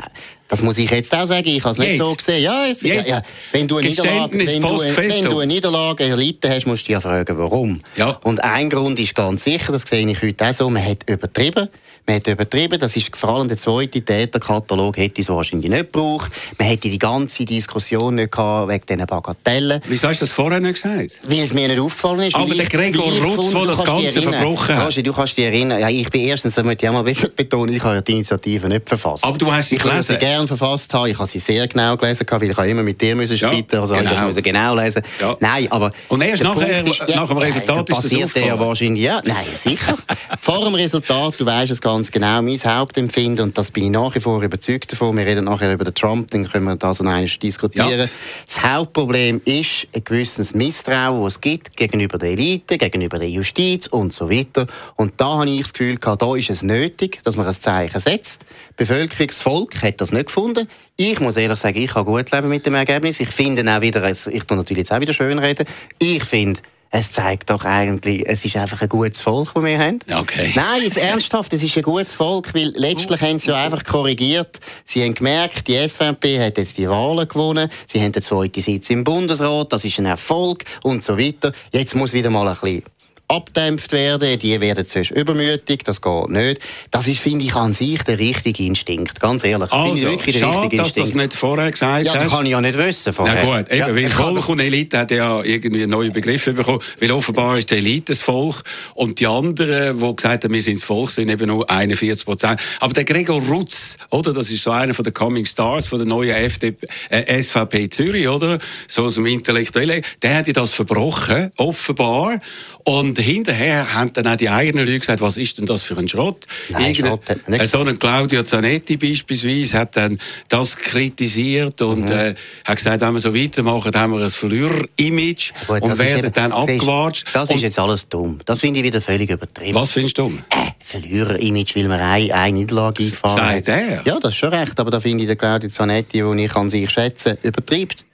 das 0.50 0.64
muss 0.64 0.78
ich 0.80 0.90
jetzt 0.90 1.14
auch 1.16 1.28
sagen, 1.28 1.48
ich 1.48 1.64
habe 1.64 1.72
es 1.72 1.78
nicht 1.78 1.98
so 1.98 2.14
gesehen. 2.14 2.42
Ja, 2.44 2.66
es, 2.66 2.82
ja, 2.82 3.02
ja. 3.02 3.22
Wenn, 3.52 3.68
du 3.68 3.78
eine 3.78 3.88
Niederlage, 3.88 4.38
wenn, 4.40 4.62
du, 4.62 4.80
wenn 4.80 5.26
du 5.26 5.40
eine 5.40 5.48
Niederlage 5.48 6.04
erlitten 6.06 6.52
hast, 6.52 6.66
musst 6.66 6.84
du 6.84 6.86
dich 6.88 6.94
ja 6.94 7.00
fragen, 7.00 7.38
warum. 7.38 7.80
Ja. 7.96 8.20
Und 8.24 8.44
ein 8.44 8.70
Grund 8.70 9.00
ist 9.00 9.14
ganz 9.14 9.44
sicher, 9.44 9.72
das 9.72 9.84
sehe 9.84 10.10
ich 10.10 10.22
heute 10.22 10.48
auch 10.48 10.52
so, 10.52 10.70
man 10.70 10.84
hat 10.84 11.08
übertrieben. 11.08 11.70
Man 12.10 12.16
hat 12.16 12.26
übertrieben, 12.26 12.80
das 12.80 12.96
ist 12.96 13.16
vor 13.16 13.36
allem 13.36 13.48
der 13.48 13.56
zweite 13.56 14.02
Täterkatalog, 14.02 14.98
hätte 14.98 15.22
es 15.22 15.30
wahrscheinlich 15.30 15.70
nicht 15.70 15.94
gebraucht. 15.94 16.32
Man 16.58 16.68
hätte 16.68 16.90
die 16.90 16.98
ganze 16.98 17.46
Diskussion 17.46 18.16
nicht 18.16 18.32
gehabt 18.32 18.68
wegen 18.68 18.84
diesen 18.84 19.06
Bagatellen. 19.06 19.80
Wieso 19.88 20.08
hast 20.08 20.20
du 20.20 20.26
das 20.26 20.32
vorher 20.32 20.60
nicht 20.60 20.82
gesagt? 20.82 21.22
Weil 21.22 21.38
es 21.38 21.54
mir 21.54 21.68
nicht 21.68 21.80
aufgefallen 21.80 22.22
ist. 22.22 22.36
Aber 22.36 22.56
der 22.56 22.66
Gregor 22.66 23.12
Rutz, 23.24 23.52
der 23.52 23.64
das 23.64 23.84
Ganze 23.84 24.24
verbrochen 24.24 24.76
hat. 24.76 25.06
du 25.06 25.14
kannst 25.14 25.38
dich 25.38 25.46
erinnern, 25.46 25.80
ja, 25.80 25.88
ich 25.88 26.10
bin 26.10 26.22
erstens, 26.22 26.56
das 26.56 26.66
möchte 26.66 26.88
ich 26.88 26.90
auch 26.90 26.94
mal 26.94 27.04
betonen, 27.04 27.76
ich 27.76 27.84
habe 27.84 28.02
die 28.02 28.14
Initiative 28.14 28.68
nicht 28.70 28.90
verfasst. 28.90 29.24
Aber 29.24 29.38
du 29.38 29.54
hast 29.54 29.70
sie 29.70 29.76
ich 29.76 29.84
gelesen? 29.84 30.00
Ich 30.00 30.08
sie 30.08 30.18
gerne 30.18 30.48
verfasst 30.48 30.92
haben, 30.96 31.12
ich 31.12 31.16
habe 31.20 31.28
sie 31.28 31.38
sehr 31.38 31.68
genau 31.68 31.96
gelesen, 31.96 32.26
weil 32.28 32.50
ich 32.50 32.58
immer 32.58 32.82
mit 32.82 33.00
dir 33.00 33.16
müssen 33.16 33.38
streiten 33.38 33.68
ja, 33.72 33.82
also 33.82 33.94
genau. 33.94 34.14
ich 34.14 34.20
das 34.20 34.36
genau 34.38 34.74
lesen. 34.74 35.04
Ja. 35.22 35.38
Nein, 35.40 35.68
aber... 35.70 35.92
Und 36.08 36.22
erst 36.22 36.42
nachher, 36.42 36.84
ist, 36.84 37.04
ja, 37.08 37.18
nach 37.18 37.28
dem 37.28 37.38
Resultat 37.38 37.88
ist 37.88 37.98
das 37.98 38.10
passiert 38.10 38.36
ja 38.48 38.60
wahrscheinlich, 38.60 39.04
ja, 39.04 39.22
nein, 39.24 39.46
sicher. 39.54 39.96
Vor 40.42 40.66
dem 40.66 40.74
Resultat, 40.74 41.36
du 41.38 41.46
weißt 41.46 41.72
es 41.72 41.80
ganz 42.00 42.12
genau, 42.12 42.42
mein 42.42 42.58
Hauptempfinden, 42.58 43.44
und 43.44 43.58
das 43.58 43.72
bin 43.72 43.84
ich 43.84 43.90
nach 43.90 44.16
wie 44.16 44.22
vor 44.22 44.42
überzeugt 44.42 44.90
davon, 44.90 45.18
wir 45.18 45.26
reden 45.26 45.44
nachher 45.44 45.74
über 45.74 45.84
den 45.84 45.94
Trump, 45.94 46.32
dann 46.32 46.50
können 46.50 46.64
wir 46.64 46.78
das 46.78 47.02
noch 47.02 47.12
einmal 47.12 47.26
diskutieren. 47.26 48.00
Ja. 48.00 48.08
Das 48.46 48.64
Hauptproblem 48.64 49.42
ist 49.44 49.86
ein 49.94 50.02
gewisses 50.06 50.56
Misstrauen, 50.56 51.22
das 51.26 51.34
es 51.34 51.42
gibt 51.42 51.76
gegenüber 51.76 52.18
der 52.18 52.30
Elite, 52.30 52.78
gegenüber 52.78 53.20
der 53.20 53.30
Justiz 53.30 53.88
und 53.88 54.14
so 54.14 54.32
weiter. 54.32 54.66
Und 54.96 55.16
da 55.18 55.40
habe 55.40 55.50
ich 55.50 55.60
das 55.60 55.74
Gefühl, 55.74 55.98
da 55.98 56.36
ist 56.38 56.50
es 56.50 56.64
nötig, 56.64 57.20
dass 57.26 57.36
man 57.36 57.46
ein 57.46 57.54
Zeichen 57.54 58.00
setzt. 58.00 58.44
Die 58.44 58.76
Bevölkerungsvolk 58.78 59.82
hat 59.84 60.00
das 60.00 60.14
nicht 60.14 60.28
gefunden. 60.28 60.70
Ich 60.96 61.20
muss 61.20 61.36
ehrlich 61.36 61.60
sagen, 61.60 61.82
ich 61.82 61.92
kann 61.92 62.06
gut 62.06 62.32
leben 62.32 62.48
mit 62.48 62.66
dem 62.66 62.76
Ergebnis. 62.76 63.20
Ich 63.20 63.30
finde 63.30 63.70
auch 63.70 63.82
wieder, 63.82 64.10
ich 64.10 64.24
tue 64.24 64.56
natürlich 64.56 64.80
jetzt 64.80 64.94
auch 64.94 65.02
wieder 65.02 65.12
schön 65.12 65.38
reden, 65.38 65.66
ich 65.98 66.24
finde, 66.24 66.62
es 66.92 67.12
zeigt 67.12 67.50
doch 67.50 67.66
eigentlich, 67.66 68.24
es 68.26 68.46
ist 68.46 68.56
einfach 68.56 68.82
ein 68.82 68.90
gutes 68.90 69.22
Volk, 69.22 69.52
das 69.54 69.64
wir 69.64 69.78
haben. 69.78 70.00
Okay. 70.12 70.52
Nein, 70.56 70.82
jetzt 70.84 70.98
ernsthaft, 70.98 71.54
es 71.54 71.64
ist 71.64 71.78
ein 71.78 71.84
gutes 71.84 72.14
Volk, 72.14 72.54
weil 72.54 72.72
letztlich 72.76 73.22
haben 73.22 73.38
sie 73.38 73.50
ja 73.50 73.64
einfach 73.64 73.84
korrigiert. 73.84 74.60
Sie 74.86 75.04
haben 75.04 75.14
gemerkt, 75.14 75.68
die 75.68 75.76
SVP 75.76 76.40
hat 76.40 76.58
jetzt 76.58 76.78
die 76.78 76.90
Wahlen 76.90 77.28
gewonnen, 77.28 77.70
sie 77.86 78.02
haben 78.02 78.12
den 78.12 78.24
zweiten 78.24 78.62
Sitz 78.62 78.90
im 78.90 79.04
Bundesrat, 79.04 79.72
das 79.72 79.86
ist 79.86 80.00
ein 80.00 80.06
Erfolg 80.06 80.64
und 80.84 81.04
so 81.04 81.18
weiter. 81.18 81.52
Jetzt 81.72 81.96
muss 81.96 82.14
wieder 82.14 82.30
mal 82.30 82.48
ein 82.48 82.56
bisschen 82.56 82.84
abdämpft 83.30 83.92
werden, 83.92 84.40
die 84.40 84.60
werden 84.60 84.84
zuerst 84.84 85.12
übermütig, 85.12 85.84
das 85.84 86.02
geht 86.02 86.30
nicht. 86.30 86.62
Das 86.90 87.08
ist, 87.08 87.20
finde 87.20 87.46
ich, 87.46 87.56
an 87.56 87.74
sich 87.74 88.02
der 88.04 88.18
richtige 88.18 88.64
Instinkt, 88.64 89.20
ganz 89.20 89.44
ehrlich. 89.44 89.72
Also, 89.72 89.94
ich 89.94 90.04
wirklich 90.04 90.40
der 90.40 90.50
richtige 90.50 90.78
dass 90.78 90.94
das 90.96 91.14
nicht 91.14 91.34
vorher 91.34 91.72
gesagt 91.72 92.08
Ja, 92.08 92.16
das 92.16 92.32
kann 92.32 92.46
ich 92.46 92.52
ja 92.52 92.60
nicht 92.60 92.78
wissen 92.78 93.14
vorher. 93.14 93.44
Na 93.44 93.58
gut, 93.60 93.70
eben, 93.70 93.80
ja, 93.80 93.96
weil 93.96 94.08
Volk 94.08 94.50
und 94.50 94.60
Elite 94.60 94.98
hat 94.98 95.12
ja 95.12 95.44
irgendwie 95.44 95.84
einen 95.84 95.92
neuen 95.92 96.12
Begriff 96.12 96.46
bekommen, 96.46 96.80
weil 97.00 97.12
offenbar 97.12 97.60
ist 97.60 97.70
die 97.70 97.76
Elite 97.76 98.14
das 98.14 98.20
Volk 98.20 98.64
und 98.96 99.20
die 99.20 99.28
anderen, 99.28 100.00
die 100.00 100.16
gesagt 100.16 100.44
haben, 100.44 100.54
wir 100.54 100.62
sind 100.62 100.80
das 100.80 100.84
Volk, 100.84 101.12
sind 101.12 101.30
eben 101.30 101.48
nur 101.48 101.70
41 101.70 102.26
Prozent. 102.26 102.60
Aber 102.80 102.94
der 102.94 103.06
Gregor 103.06 103.42
Rutz, 103.44 103.98
oder, 104.10 104.34
das 104.34 104.50
ist 104.50 104.64
so 104.64 104.72
einer 104.72 104.96
von 104.96 105.06
den 105.06 105.14
Coming 105.14 105.46
Stars 105.46 105.86
von 105.86 106.00
der 106.00 106.08
neuen 106.08 106.36
FDP, 106.36 106.88
äh, 107.10 107.44
SVP 107.44 107.90
Zürich, 107.90 108.28
oder, 108.28 108.58
so 108.88 109.04
aus 109.04 109.16
dem 109.16 109.28
Intellektuellen, 109.28 110.04
der 110.24 110.38
hat 110.38 110.58
das 110.58 110.74
verbrochen, 110.74 111.52
offenbar, 111.58 112.40
und 112.86 113.19
hinterher 113.20 113.94
haben 113.94 114.14
dann 114.14 114.28
auch 114.28 114.36
die 114.36 114.50
eigenen 114.50 114.86
Leute 114.86 115.00
gesagt, 115.00 115.22
was 115.22 115.38
ist 115.38 115.58
denn 115.58 115.66
das 115.66 115.84
für 115.84 115.98
ein 115.98 116.08
Schrott? 116.08 116.46
Nein, 116.70 116.96
Schrott. 116.96 117.22
So 117.64 117.80
ein 117.80 118.00
Claudio 118.00 118.44
Zanetti 118.44 118.98
beispielsweise 118.98 119.78
hat 119.78 119.98
dann 119.98 120.20
das 120.48 120.76
kritisiert 120.76 121.82
und 121.82 122.06
mhm. 122.06 122.12
äh, 122.12 122.36
hat 122.66 122.78
gesagt, 122.78 123.02
wenn 123.02 123.14
wir 123.14 123.20
so 123.20 123.34
weitermachen, 123.34 123.94
haben 123.96 124.14
wir 124.14 124.24
ein 124.24 124.30
Verlierer-Image 124.30 125.52
und 125.68 125.98
werden 125.98 126.20
eben, 126.20 126.34
dann 126.34 126.52
abgewatscht. 126.52 127.28
Das 127.34 127.50
ist 127.50 127.62
jetzt 127.62 127.80
alles 127.80 128.08
dumm. 128.10 128.40
Das 128.46 128.60
finde 128.60 128.80
ich 128.80 128.86
wieder 128.86 129.02
völlig 129.02 129.30
übertrieben. 129.30 129.76
Was 129.76 129.92
findest 129.92 130.18
du 130.18 130.24
dumm? 130.24 130.44
Äh, 130.50 130.72
Verlierer-Image, 130.80 131.76
weil 131.76 131.88
man 131.88 132.00
eine, 132.00 132.34
eine 132.34 132.58
Niederlage 132.58 133.04
eingefahren 133.04 133.42
hat. 133.42 133.66
Sagt 133.66 133.68
er? 133.68 134.02
Ja, 134.06 134.20
das 134.20 134.32
ist 134.32 134.38
schon 134.38 134.54
recht, 134.54 134.80
aber 134.80 134.92
da 134.92 135.00
finde 135.00 135.24
ich 135.24 135.30
den 135.30 135.38
Claudio 135.38 135.70
Zanetti, 135.70 136.20
den 136.20 136.40
ich 136.40 136.56
an 136.56 136.70
sich 136.70 136.90
schätze, 136.90 137.38
übertreibt. 137.44 138.06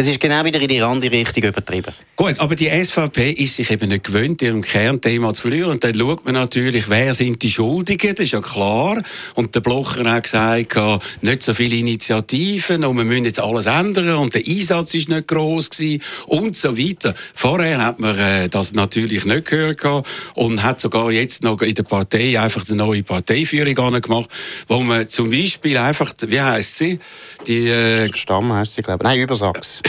Es 0.00 0.08
ist 0.08 0.18
genau 0.18 0.42
wieder 0.46 0.58
in 0.58 0.68
die 0.68 0.80
andere 0.80 1.12
Richtung 1.12 1.42
übertrieben. 1.42 1.92
Gut, 2.16 2.40
aber 2.40 2.54
die 2.54 2.70
SVP 2.70 3.32
ist 3.32 3.56
sich 3.56 3.70
eben 3.70 3.90
nicht 3.90 4.04
gewöhnt, 4.04 4.40
ihrem 4.40 4.62
Kernthema 4.62 5.34
zu 5.34 5.42
verlieren. 5.42 5.72
Und 5.72 5.84
dann 5.84 5.94
schaut 5.94 6.24
man 6.24 6.32
natürlich, 6.32 6.88
wer 6.88 7.12
sind 7.12 7.42
die 7.42 7.50
Schuldigen, 7.50 8.14
das 8.14 8.24
ist 8.24 8.32
ja 8.32 8.40
klar. 8.40 8.96
Und 9.34 9.54
der 9.54 9.60
Blocher 9.60 10.10
hat 10.10 10.22
gesagt, 10.22 10.78
nicht 11.20 11.42
so 11.42 11.52
viele 11.52 11.76
Initiativen 11.76 12.82
und 12.82 12.96
wir 12.96 13.04
müssen 13.04 13.26
jetzt 13.26 13.40
alles 13.40 13.66
ändern 13.66 14.16
und 14.16 14.34
der 14.34 14.42
Einsatz 14.46 14.94
ist 14.94 15.10
nicht 15.10 15.28
groß 15.28 15.68
gewesen 15.68 16.02
und 16.24 16.56
so 16.56 16.78
weiter. 16.78 17.14
Vorher 17.34 17.84
hat 17.84 18.00
man 18.00 18.18
äh, 18.18 18.48
das 18.48 18.72
natürlich 18.72 19.26
nicht 19.26 19.48
gehört 19.48 20.06
und 20.34 20.62
hat 20.62 20.80
sogar 20.80 21.10
jetzt 21.12 21.44
noch 21.44 21.60
in 21.60 21.74
der 21.74 21.82
Partei 21.82 22.40
einfach 22.40 22.66
eine 22.66 22.76
neue 22.76 23.02
Parteiführung 23.02 24.00
gemacht, 24.00 24.30
wo 24.66 24.80
man 24.80 25.10
zum 25.10 25.30
Beispiel 25.30 25.76
einfach, 25.76 26.14
wie 26.26 26.40
heißt 26.40 26.78
sie? 26.78 27.00
Die, 27.46 27.68
äh, 27.68 28.10
Stamm 28.16 28.50
heißt 28.50 28.74
sie, 28.74 28.82
glaube 28.82 29.04
ich. 29.04 29.08
Nein, 29.08 29.20
Übersachs. 29.20 29.82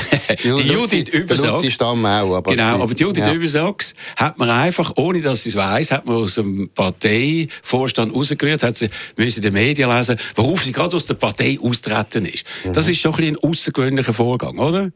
Die 0.43 0.48
Judith 0.50 1.10
Übersachs. 1.10 1.72
Stamm 1.72 2.05
auch. 2.05 2.36
Aber 2.36 2.51
genau, 2.51 2.81
aber 2.81 2.93
die 2.93 3.03
Judith 3.03 3.25
ja. 3.25 3.34
Übersachs 3.34 3.93
hat 4.15 4.38
man 4.38 4.50
einfach, 4.50 4.93
ohne 4.96 5.22
dass 5.22 5.43
sie 5.43 5.50
es 5.50 5.55
weiss, 5.55 5.91
hat 5.91 6.05
man 6.05 6.15
aus 6.15 6.36
dem 6.36 6.70
Parteivorstand 6.70 8.13
rausgerührt, 8.13 8.63
hat 8.63 8.77
sie 8.77 8.89
müssen 9.17 9.38
in 9.38 9.43
den 9.43 9.53
Medien 9.53 9.89
lesen, 9.89 10.17
worauf 10.36 10.63
sie 10.63 10.72
gerade 10.72 10.96
aus 10.96 11.05
der 11.05 11.15
Partei 11.15 11.58
austreten 11.62 12.25
ist. 12.25 12.46
Mhm. 12.63 12.74
Das 12.74 12.88
ist 12.88 13.00
schon 13.00 13.15
ein, 13.15 13.36
ein 13.36 13.38
außergewöhnlicher 13.38 14.13
Vorgang, 14.13 14.58
oder? 14.58 14.91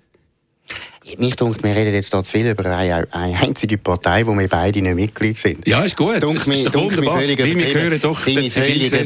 Mich 1.20 1.36
denkt, 1.36 1.62
wir 1.64 1.76
reden 1.76 1.94
jetzt 1.94 2.12
da 2.16 2.24
zu 2.24 2.32
viel 2.32 2.50
über 2.50 2.66
eine, 2.66 3.06
eine 3.12 3.40
einzige 3.40 3.78
Partei, 3.78 4.26
wo 4.26 4.34
wir 4.34 4.48
beide 4.48 4.82
nicht 4.82 4.96
Mitglied 4.96 5.38
sind. 5.38 5.68
Ja, 5.68 5.84
ist 5.84 5.96
gut. 5.96 6.22
Dunk 6.24 6.48
mich, 6.48 6.64
dunk 6.64 6.98
mich 6.98 7.08
völlig 7.08 7.38
wir 7.38 7.74
hören 7.80 8.02
doch 8.02 8.18
Finde 8.18 8.50
völlig 8.50 8.92
ja, 8.92 8.98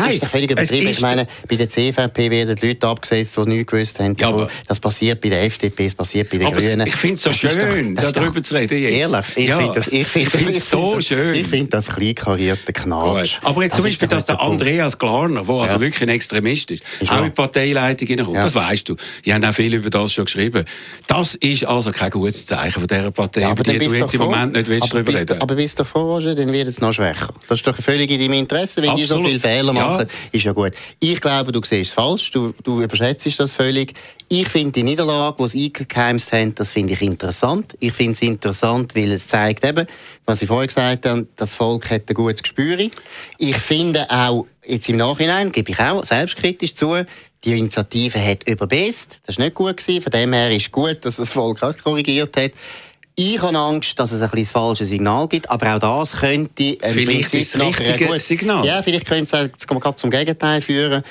Nein, 0.00 0.12
ist 0.12 0.22
doch 0.22 0.32
übertrieben. 0.32 0.86
ist 0.88 0.96
Ich 0.96 1.00
meine, 1.00 1.26
bei 1.48 1.56
der 1.56 1.68
CVP 1.68 2.30
werden 2.30 2.54
die 2.54 2.68
Leute 2.68 2.86
abgesetzt, 2.86 3.36
die 3.36 3.40
es 3.40 3.46
nicht 3.48 3.66
gewusst 3.68 3.98
haben. 3.98 4.14
Ja, 4.16 4.28
aber- 4.28 4.48
das 4.68 4.78
passiert 4.78 5.20
bei 5.20 5.28
der 5.28 5.42
FDP, 5.42 5.86
es 5.86 5.94
passiert 5.96 6.30
bei 6.30 6.36
den 6.38 6.46
Aber 6.46 6.56
Grünen. 6.56 6.86
ich 6.86 6.94
finde 6.94 7.14
es 7.16 7.22
so 7.22 7.30
Das 7.30 7.42
ist 7.42 7.60
schön, 7.60 7.94
das 7.96 8.06
ist 8.06 8.16
darüber 8.16 8.42
zu 8.44 8.54
reden 8.54 8.78
jetzt. 8.78 8.94
Ehrlich, 9.12 9.26
ich 9.34 9.46
Ja. 9.48 9.56
finde 9.58 9.72
das, 9.74 9.88
ich 9.88 10.06
finde 10.06 10.28
Ich 10.28 10.32
das, 10.46 10.56
es 10.56 10.70
so 10.70 10.94
das, 10.94 11.04
schön. 11.06 11.34
Ich 11.34 11.46
finde 11.48 11.68
das 11.70 11.88
kleinkarierte 11.88 12.72
Knatsch. 12.72 13.40
Gut. 13.40 13.48
Aber 13.50 13.62
jetzt 13.64 13.74
zum 13.74 13.82
Das 13.84 13.90
ist 13.92 13.98
Beispiel, 13.98 14.08
doch 14.08 14.16
dass 14.18 14.26
der. 14.26 14.40
Andreas 14.40 14.96
Glarner, 15.00 15.42
der 15.42 15.54
also 15.56 15.74
Ja. 15.74 15.80
wirklich 15.80 16.02
ein 16.02 16.10
Extremist 16.10 16.70
ist, 16.70 16.84
Ist 17.00 17.10
auch 17.10 17.18
in 17.18 17.24
die 17.24 17.30
Parteileitung 17.30 18.06
hineinkommt, 18.06 18.36
Ja. 18.36 18.44
das 18.44 18.54
weißt 18.54 18.88
du. 18.88 18.94
Die 19.24 19.34
haben 19.34 19.44
auch 19.44 19.52
viel 19.52 19.74
über 19.74 19.90
das 19.90 20.12
schon 20.12 20.26
geschrieben. 20.26 20.64
Das 21.08 21.39
ist 21.42 21.64
also 21.64 21.90
kein 21.90 22.10
gutes 22.10 22.44
Zeichen 22.44 22.78
von 22.80 22.86
dieser 22.86 23.10
Partei, 23.10 23.40
Ja, 23.40 23.52
über 23.52 23.62
die 23.62 23.78
du 23.78 23.84
jetzt 23.96 24.14
im. 24.14 24.20
Moment 24.20 24.52
nicht 24.52 24.68
willst 24.68 24.92
darüber 24.92 25.10
bist, 25.10 25.30
reden. 25.30 25.40
Aber 25.40 25.54
bist 25.54 25.78
du 25.78 25.84
froh, 25.84 26.14
Roger, 26.14 26.34
dann 26.34 26.52
wird 26.52 26.68
es 26.68 26.80
noch 26.80 26.92
schwächer. 26.92 27.28
Das 27.48 27.58
ist 27.60 27.66
doch 27.66 27.76
völlig 27.76 28.10
in 28.10 28.20
deinem 28.20 28.34
Interesse, 28.40 28.82
wenn 28.82 28.94
die 28.96 29.04
so 29.04 29.14
Absolut. 29.14 29.28
viele 29.28 29.40
Fehler 29.40 29.72
Ja. 29.72 29.86
machen. 29.88 30.06
Ist 30.32 30.44
ja 30.44 30.52
gut. 30.52 30.72
Ich 31.00 31.20
glaube, 31.20 31.50
du 31.52 31.60
siehst 31.64 31.90
es 31.90 31.94
falsch, 31.94 32.30
du, 32.30 32.52
du 32.62 32.82
überschätzt 32.82 33.40
das 33.40 33.54
völlig. 33.54 33.94
Ich 34.28 34.46
finde 34.48 34.72
die 34.72 34.82
Niederlage, 34.82 35.42
die 35.42 35.48
sie 35.48 35.72
eingeheimst 35.76 36.32
haben, 36.32 36.54
das 36.54 36.72
finde 36.72 36.92
ich 36.92 37.00
interessant. 37.02 37.74
Ich 37.80 37.92
finde 37.94 38.12
es 38.12 38.22
interessant, 38.22 38.94
weil 38.94 39.10
es 39.10 39.26
zeigt 39.26 39.64
eben, 39.64 39.86
was 40.26 40.42
ich 40.42 40.48
vorher 40.48 40.66
gesagt 40.68 41.06
habe, 41.06 41.26
das 41.36 41.54
Volk 41.54 41.90
hat 41.90 42.02
ein 42.08 42.14
gutes 42.14 42.42
Gespür. 42.42 42.78
Ich 43.38 43.56
finde 43.56 44.06
auch, 44.10 44.46
jetzt 44.66 44.88
im 44.88 44.98
Nachhinein, 44.98 45.50
gebe 45.50 45.70
ich 45.72 45.80
auch 45.80 46.04
selbstkritisch 46.04 46.74
zu, 46.74 46.94
die 47.44 47.58
Initiative 47.58 48.18
hat 48.24 48.46
überbest. 48.48 49.20
Das 49.26 49.38
war 49.38 49.44
nicht 49.44 49.54
gut. 49.54 49.76
Gewesen. 49.76 50.02
Von 50.02 50.10
dem 50.12 50.32
her 50.32 50.50
ist 50.54 50.70
gut, 50.70 51.04
dass 51.04 51.16
das 51.16 51.30
Volk 51.30 51.62
auch 51.62 51.76
korrigiert 51.76 52.36
hat. 52.36 52.52
Ich 53.16 53.40
habe 53.42 53.56
Angst, 53.58 53.98
dass 53.98 54.12
es 54.12 54.22
ein 54.22 54.30
bisschen 54.30 54.44
das 54.44 54.50
falsche 54.52 54.84
Signal 54.84 55.28
gibt, 55.28 55.50
aber 55.50 55.74
auch 55.74 55.78
das 55.78 56.12
könnte 56.12 56.76
Vielleicht 56.80 57.34
ist 57.34 57.54
das 57.54 57.60
richtige 57.62 58.06
gut- 58.06 58.20
Signal. 58.22 58.64
Ja, 58.64 58.82
vielleicht 58.82 59.06
könnte 59.06 59.36
es 59.36 59.50
es 59.58 59.66
gerade 59.66 59.96
zum 59.96 60.10
Gegenteil 60.10 60.62
führen, 60.62 61.02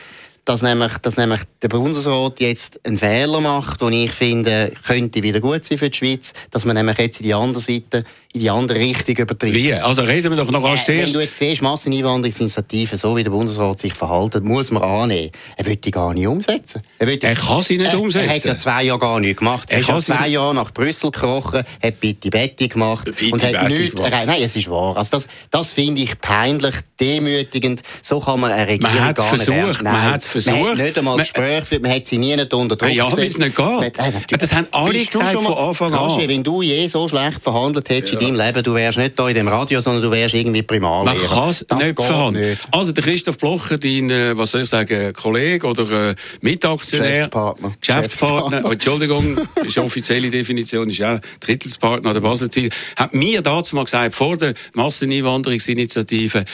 dass 0.46 0.64
nämlich, 0.64 0.94
dass 1.04 1.18
nämlich 1.18 1.42
der 1.62 1.68
Bundesrat 1.68 2.40
jetzt 2.40 2.80
einen 2.84 2.98
Fehler 2.98 3.42
macht, 3.42 3.82
den 3.82 3.94
ich 3.94 4.12
finde, 4.12 4.72
könnte 4.88 5.22
wieder 5.22 5.40
gut 5.40 5.64
sein 5.66 5.78
für 5.78 5.90
die 5.92 5.98
Schweiz, 5.98 6.34
dass 6.50 6.66
man 6.66 6.76
nämlich 6.76 6.98
jetzt 6.98 7.20
in 7.20 7.26
die 7.26 7.34
andere 7.36 7.62
Seite, 7.62 8.04
in 8.32 8.42
die 8.42 8.50
andere 8.52 8.78
Richtung 8.78 9.16
übertreibt. 9.16 9.54
Wie? 9.56 9.74
Also 9.74 10.04
reden 10.04 10.30
wir 10.32 10.38
doch 10.38 10.52
noch 10.52 10.64
als 10.64 10.88
Äh, 10.88 11.00
wenn 11.04 11.14
du 11.14 11.20
jetzt 11.20 11.36
siehst, 11.38 11.64
Masseneinwanderungsinitiative, 11.64 12.96
so 12.96 13.18
wie 13.18 13.24
der 13.24 13.32
Bundesrat 13.32 13.80
sich 13.80 13.94
verhalten, 13.96 14.44
muss 14.46 14.70
man 14.70 14.84
annehmen. 14.84 15.32
Er 15.58 15.66
will 15.66 15.78
die 15.78 15.90
gar 15.90 16.14
nicht 16.14 16.28
umsetzen. 16.28 16.84
Er, 17.00 17.08
will 17.08 17.18
Er 17.24 17.34
kann 17.36 17.64
sie 17.64 17.78
nicht 17.80 17.92
er, 17.92 18.00
umsetzen. 18.00 18.30
Er 18.30 18.36
hat 18.36 18.44
ja 18.46 18.56
zwei 18.56 18.84
Jahre 18.84 19.00
gar 19.00 19.20
nichts 19.20 19.40
gemacht. 19.40 19.70
Er, 19.72 19.80
Er 19.80 19.84
ja 19.84 20.00
sie 20.00 20.06
zwei 20.14 20.28
Jahre 20.28 20.54
nach 20.54 20.72
Brüssel 20.72 21.10
gekrochen, 21.10 21.64
hat 21.82 22.00
bitte 22.00 22.30
Betty 22.30 22.68
gemacht 22.68 23.06
Bitte 23.06 23.34
und 23.34 23.44
hat 23.44 23.68
nichts 23.68 24.00
erreicht. 24.00 24.28
Nein, 24.28 24.42
es 24.44 24.56
ist 24.56 24.70
wahr. 24.70 24.96
Also 24.96 25.10
das, 25.14 25.28
das 25.50 25.72
finde 25.72 26.04
ich 26.04 26.22
peinlich, 26.22 26.76
demütigend. 27.00 27.82
So 28.04 28.20
kann 28.20 28.40
man 28.40 28.52
eine 28.52 28.68
Regierung 28.68 28.96
Man 28.96 29.14
gar 29.16 29.32
nicht 29.32 29.44
versucht, 29.44 29.58
ernst- 29.58 29.82
man 29.84 29.94
Nein, 29.94 30.12
hat's 30.12 30.26
Man 30.36 30.44
versucht. 30.44 30.70
hat 30.70 30.78
nicht 30.78 30.98
einmal 31.00 31.16
Man- 31.16 31.24
Gespräche 31.24 31.60
geführt, 31.62 31.82
man 31.82 31.92
hat 31.94 32.06
sie 32.06 32.18
nie 32.20 32.36
nicht 32.36 32.54
unter 32.54 32.76
Druck 32.76 32.92
Ja, 32.92 33.06
weil 33.06 33.10
gesetzt. 33.16 33.32
es 33.34 33.38
nicht 33.40 33.56
geht. 33.56 33.66
Man- 33.66 33.80
Nein, 33.80 33.92
natürlich. 34.14 34.28
Das 34.38 34.52
haben 34.52 34.68
alle 34.72 35.04
gesagt 35.06 35.34
von 35.42 35.54
Anfang 35.58 35.94
an. 35.94 36.00
Roger, 36.12 36.28
wenn 36.28 36.44
du 36.44 36.62
je 36.62 36.88
so 36.88 37.08
schlecht 37.08 37.42
verhandelt 37.42 37.90
hättest 37.90 38.19
in 38.22 38.36
deinem 38.38 38.48
Leben, 38.48 38.64
du 38.64 38.74
wärst 38.74 38.98
nicht 38.98 39.18
da 39.18 39.28
in 39.28 39.34
dem 39.36 39.48
Radio, 39.48 39.82
sondern 39.82 40.02
du 40.02 40.12
wärst 40.12 40.36
irgendwie 40.36 40.60
Man 40.60 40.68
Primarlehrer. 40.68 41.28
kann 41.28 41.50
es 41.50 41.66
Das 41.68 41.80
nicht 41.80 42.02
verhandeln. 42.02 42.58
Also 42.72 42.92
der 42.92 43.04
Christoph 43.04 43.38
Blocher, 43.38 43.78
dein, 43.78 44.10
äh, 44.10 44.38
was 44.38 44.52
soll 44.52 44.62
ich 44.62 44.70
sagen, 44.70 45.14
Kollege 45.14 45.66
oder 45.68 46.10
äh, 46.10 46.16
Mitaktionär? 46.42 47.08
Geschäftspartner. 47.10 47.72
Geschäftspartner. 47.80 48.62
Oh, 48.66 48.72
Entschuldigung, 48.72 49.38
ist 49.66 49.78
offizielle 49.78 50.30
Definition, 50.30 50.90
ist 50.90 50.98
ja 50.98 51.20
Drittelspartner 51.40 52.14
der 52.14 52.22
Baselziel. 52.22 52.70
Hat 52.96 53.14
mir 53.14 53.42
dazu 53.42 53.76
mal 53.76 53.86
gesagt, 53.86 54.14
vor 54.16 54.38
der 54.38 54.54
Masseneinwanderungsinitiative, 54.74 56.46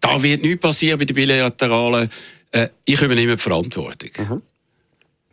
da 0.00 0.22
wird 0.22 0.42
nichts 0.42 0.60
passieren 0.60 0.98
bei 0.98 1.04
den 1.04 1.14
Bilateralen. 1.14 2.10
Äh, 2.52 2.68
ich 2.84 3.00
übernehme 3.00 3.36
die 3.36 3.42
Verantwortung. 3.42 4.10
Mhm. 4.18 4.42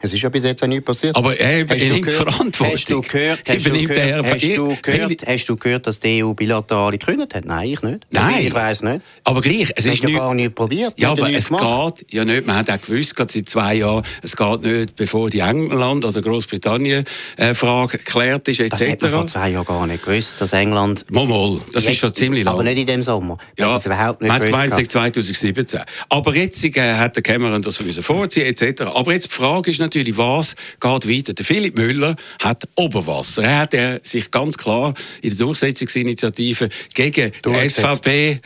Es 0.04 0.12
ist 0.12 0.22
ja 0.22 0.28
bis 0.28 0.44
jetzt 0.44 0.62
auch 0.62 0.68
nichts 0.68 0.84
passiert. 0.84 1.16
Aber 1.16 1.40
er 1.40 1.62
übernimmt 1.62 2.12
Verantwortung. 2.12 2.74
Hast 2.74 2.90
du 2.90 3.00
gehört, 3.02 3.40
hast 3.48 3.66
du 3.66 3.70
Übernimmt 3.70 3.88
gehört, 3.88 4.26
hast 4.26 4.44
du 4.44 4.70
Weil- 4.70 4.78
gehört, 4.82 5.28
hast 5.28 5.46
du 5.46 5.56
gehört 5.56 5.88
dass 5.88 6.00
die 6.02 6.22
EU 6.22 6.34
bilaterale 6.34 6.98
gekündigt 6.98 7.34
hat? 7.34 7.46
Nein, 7.46 7.70
ich 7.70 7.82
nicht. 7.82 8.06
Nein. 8.12 8.26
Also 8.26 8.40
ich 8.48 8.54
weiss 8.54 8.84
nicht. 8.84 9.02
Aber 9.24 9.42
gleich, 9.42 9.72
es 9.74 9.86
ist 9.86 10.04
ja 10.04 10.10
nicht... 10.10 10.18
gar 10.18 10.34
nicht 10.34 10.56
probiert. 10.56 10.94
Ja, 10.98 11.08
ja 11.08 11.12
aber 11.14 11.30
es 11.30 11.48
geht 11.48 12.14
ja 12.14 12.26
nicht. 12.26 12.46
Man 12.46 12.58
hat 12.58 12.70
auch 12.70 12.82
gewusst, 12.82 13.16
gerade 13.16 13.32
seit 13.32 13.48
zwei 13.48 13.76
Jahren, 13.76 14.04
es 14.22 14.36
geht 14.36 14.62
nicht, 14.64 14.96
bevor 14.98 15.30
die 15.30 15.40
England- 15.40 16.04
oder 16.04 16.22
Großbritannien-Frage 16.22 17.98
geklärt 17.98 18.46
ist, 18.50 18.60
Das 18.60 18.82
hat 18.82 19.02
man 19.02 19.10
vor 19.10 19.22
etc. 19.22 19.32
zwei 19.32 19.50
Jahren 19.52 19.66
gar 19.66 19.88
nicht 19.88 20.04
gewusst, 20.04 20.42
dass 20.42 20.52
England... 20.52 21.06
Mal, 21.12 21.62
das 21.72 21.86
ist 21.86 21.98
schon 21.98 22.14
ziemlich 22.14 22.44
lang. 22.44 22.56
Aber 22.56 22.64
nicht 22.64 22.78
in 22.78 22.88
dem 22.88 23.04
Sommer. 23.04 23.38
Hat 23.38 23.76
das 23.76 23.86
überhaupt 23.86 24.22
nicht 24.22 24.28
man 24.28 24.42
hat 24.42 24.44
es 24.44 24.52
sei 24.52 24.68
gehabt. 24.68 24.92
2017. 24.92 25.80
Aber 26.10 26.36
jetzt 26.36 26.62
äh, 26.66 26.96
hat 26.96 27.16
der 27.16 27.24
Cameron 27.24 27.62
das 27.62 27.78
vorziehen 27.78 28.48
etc. 28.48 28.82
Aber 28.82 29.14
jetzt 29.14 29.28
die 29.28 29.34
Frage 29.34 29.72
ist 29.72 29.80
natürlich, 29.80 29.93
was 30.18 30.56
geht 30.80 31.10
weiter? 31.10 31.34
Der 31.34 31.46
Philipp 31.46 31.78
Müller 31.78 32.16
hat 32.40 32.68
Oberwasser. 32.76 33.44
Er 33.44 33.60
hat 33.60 33.74
äh, 33.74 34.00
sich 34.04 34.32
ganz 34.32 34.58
klar 34.58 34.94
in 35.22 35.30
der 35.30 35.38
Durchsetzungsinitiative 35.40 36.70
gegen 36.94 37.32
die. 37.46 37.70
SVP 37.70 38.40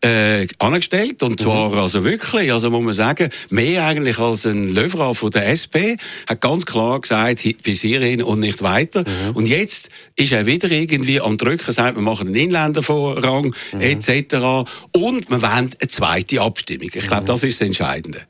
äh, 0.00 0.46
angestellt 0.60 1.24
und 1.24 1.40
zwar 1.40 1.70
Mhm. 1.70 1.78
also 1.78 2.04
wirklich, 2.04 2.52
also 2.52 2.70
muss 2.70 2.84
man 2.84 2.94
sagen, 2.94 3.30
mehr 3.50 3.84
eigentlich 3.84 4.18
als 4.20 4.46
ein 4.46 4.68
Löwra 4.72 5.12
von 5.12 5.30
der 5.32 5.48
SP, 5.50 5.98
hat 6.28 6.40
ganz 6.40 6.66
klar 6.66 7.00
gesagt, 7.00 7.42
bis 7.64 7.80
hierhin 7.80 8.22
und 8.22 8.38
nicht 8.38 8.62
weiter. 8.62 9.00
Mhm. 9.00 9.34
Und 9.34 9.46
jetzt 9.46 9.88
ist 10.14 10.30
er 10.30 10.46
wieder 10.46 10.70
irgendwie 10.70 11.20
am 11.20 11.36
Drücken, 11.36 11.72
sagt, 11.72 11.96
wir 11.96 12.02
machen 12.02 12.28
einen 12.28 12.36
Inländervorrang 12.36 13.52
Mhm. 13.72 13.80
etc. 13.80 14.68
Und 14.92 15.28
wir 15.30 15.42
wollen 15.42 15.70
eine 15.80 15.88
zweite 15.88 16.42
Abstimmung. 16.42 16.90
Ich 16.94 17.04
Mhm. 17.04 17.08
glaube, 17.08 17.26
das 17.26 17.42
ist 17.42 17.60
das 17.60 17.66
Entscheidende. 17.66 18.22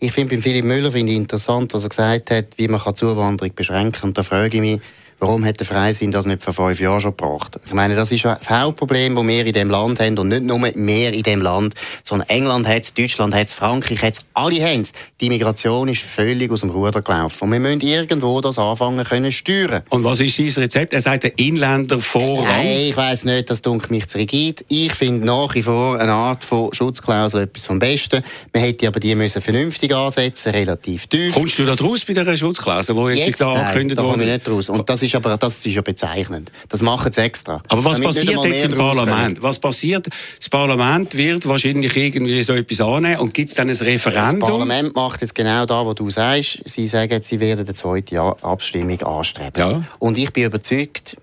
Ich 0.00 0.12
finde 0.12 0.34
beim 0.34 0.42
Philipp 0.42 0.64
Müller 0.64 0.90
finde 0.90 1.12
interessant, 1.12 1.74
dass 1.74 1.84
er 1.84 1.88
gesagt 1.88 2.30
hat, 2.30 2.46
wie 2.56 2.68
man 2.68 2.80
Zuwanderung 2.94 3.54
beschränken 3.54 3.92
kann. 3.92 4.10
Und 4.10 4.18
da 4.18 4.22
frage 4.22 4.56
ich 4.56 4.60
mich, 4.60 4.80
warum 5.22 5.44
hat 5.44 5.60
der 5.60 5.66
Freisinn 5.66 6.10
das 6.10 6.26
nicht 6.26 6.42
vor 6.42 6.52
fünf 6.52 6.80
Jahren 6.80 7.00
schon 7.00 7.16
gebracht? 7.16 7.58
Ich 7.64 7.72
meine, 7.72 7.94
das 7.94 8.10
ist 8.10 8.24
das 8.24 8.50
Hauptproblem, 8.50 9.14
das 9.14 9.26
wir 9.26 9.46
in 9.46 9.52
diesem 9.52 9.70
Land 9.70 10.00
haben. 10.00 10.18
Und 10.18 10.28
nicht 10.28 10.42
nur 10.42 10.60
wir 10.60 11.12
in 11.12 11.22
diesem 11.22 11.40
Land, 11.40 11.74
sondern 12.02 12.28
England 12.28 12.66
hat 12.66 12.82
es, 12.82 12.92
Deutschland 12.92 13.32
hat 13.34 13.46
es, 13.46 13.52
Frankreich 13.52 14.02
hat 14.02 14.14
es, 14.14 14.20
alle 14.34 14.60
haben 14.62 14.80
es. 14.80 14.92
Die 15.20 15.28
Migration 15.28 15.88
ist 15.88 16.02
völlig 16.02 16.50
aus 16.50 16.62
dem 16.62 16.70
Ruder 16.70 17.02
gelaufen. 17.02 17.44
Und 17.44 17.52
wir 17.52 17.60
müssen 17.60 17.80
irgendwo 17.82 18.40
das 18.40 18.58
anfangen 18.58 19.04
können 19.04 19.30
steuern. 19.30 19.82
Und 19.90 20.02
was 20.02 20.20
ist 20.20 20.36
sein 20.36 20.50
Rezept? 20.64 20.92
Er 20.92 21.02
sagt, 21.02 21.22
der 21.22 21.38
Inländervorrang. 21.38 22.44
Nein, 22.44 22.88
ich 22.88 22.96
weiss 22.96 23.24
nicht, 23.24 23.48
das 23.48 23.62
dunkelt 23.62 23.92
mich 23.92 24.08
zu 24.08 24.18
rigid. 24.18 24.64
Ich 24.68 24.92
finde 24.92 25.24
nach 25.24 25.54
wie 25.54 25.62
vor 25.62 26.00
eine 26.00 26.12
Art 26.12 26.42
von 26.42 26.72
Schutzklausel 26.74 27.42
etwas 27.42 27.64
vom 27.66 27.78
Besten. 27.78 28.24
Man 28.52 28.64
hätte 28.64 28.88
aber 28.88 28.98
die 28.98 29.14
müssen 29.14 29.40
vernünftig 29.40 29.94
ansetzen, 29.94 30.50
relativ 30.50 31.06
tief. 31.06 31.32
Kommst 31.32 31.58
du 31.58 31.64
da 31.64 31.76
draus 31.76 32.04
bei 32.04 32.12
dieser 32.12 32.36
Schutzklausel, 32.36 32.94
die 32.96 33.02
jetzt, 33.14 33.26
Jetzt 33.28 33.40
da 33.40 33.46
nein, 33.46 33.58
angekündigt 33.58 33.98
da 33.98 34.02
komme 34.02 34.16
wurde? 34.16 34.24
ich 34.24 34.32
nicht 34.32 34.48
raus. 34.48 34.68
Und 34.68 34.88
das 34.88 35.02
ist 35.02 35.11
aber 35.14 35.36
das 35.36 35.64
ist 35.64 35.74
ja 35.74 35.82
bezeichnend. 35.82 36.52
Das 36.68 36.82
machen 36.82 37.12
sie 37.12 37.20
extra. 37.20 37.62
Aber 37.68 37.84
was 37.84 38.00
Damit 38.00 38.08
passiert 38.08 38.44
jetzt 38.44 38.64
im 38.64 38.74
Parlament? 38.76 39.42
Was 39.42 39.58
passiert? 39.58 40.08
Das 40.38 40.48
Parlament 40.48 41.16
wird 41.16 41.46
wahrscheinlich 41.46 41.96
irgendwie 41.96 42.42
so 42.42 42.54
etwas 42.54 42.80
annehmen 42.80 43.20
und 43.20 43.34
gibt 43.34 43.50
es 43.50 43.56
dann 43.56 43.68
ein 43.68 43.76
Das 43.76 43.82
Referendum? 43.86 44.40
Parlament 44.40 44.94
macht 44.94 45.20
jetzt 45.20 45.34
genau 45.34 45.66
das, 45.66 45.86
was 45.86 45.94
du 45.94 46.10
sagst. 46.10 46.60
Sie 46.64 46.86
sagen, 46.86 47.22
sie 47.22 47.40
werden 47.40 47.64
eine 47.64 47.74
zweite 47.74 48.20
Abstimmung 48.20 49.00
anstreben. 49.02 49.58
Ja. 49.58 49.82
Und 49.98 50.18
ich 50.18 50.32
bin 50.32 50.44
überzeugt, 50.44 51.16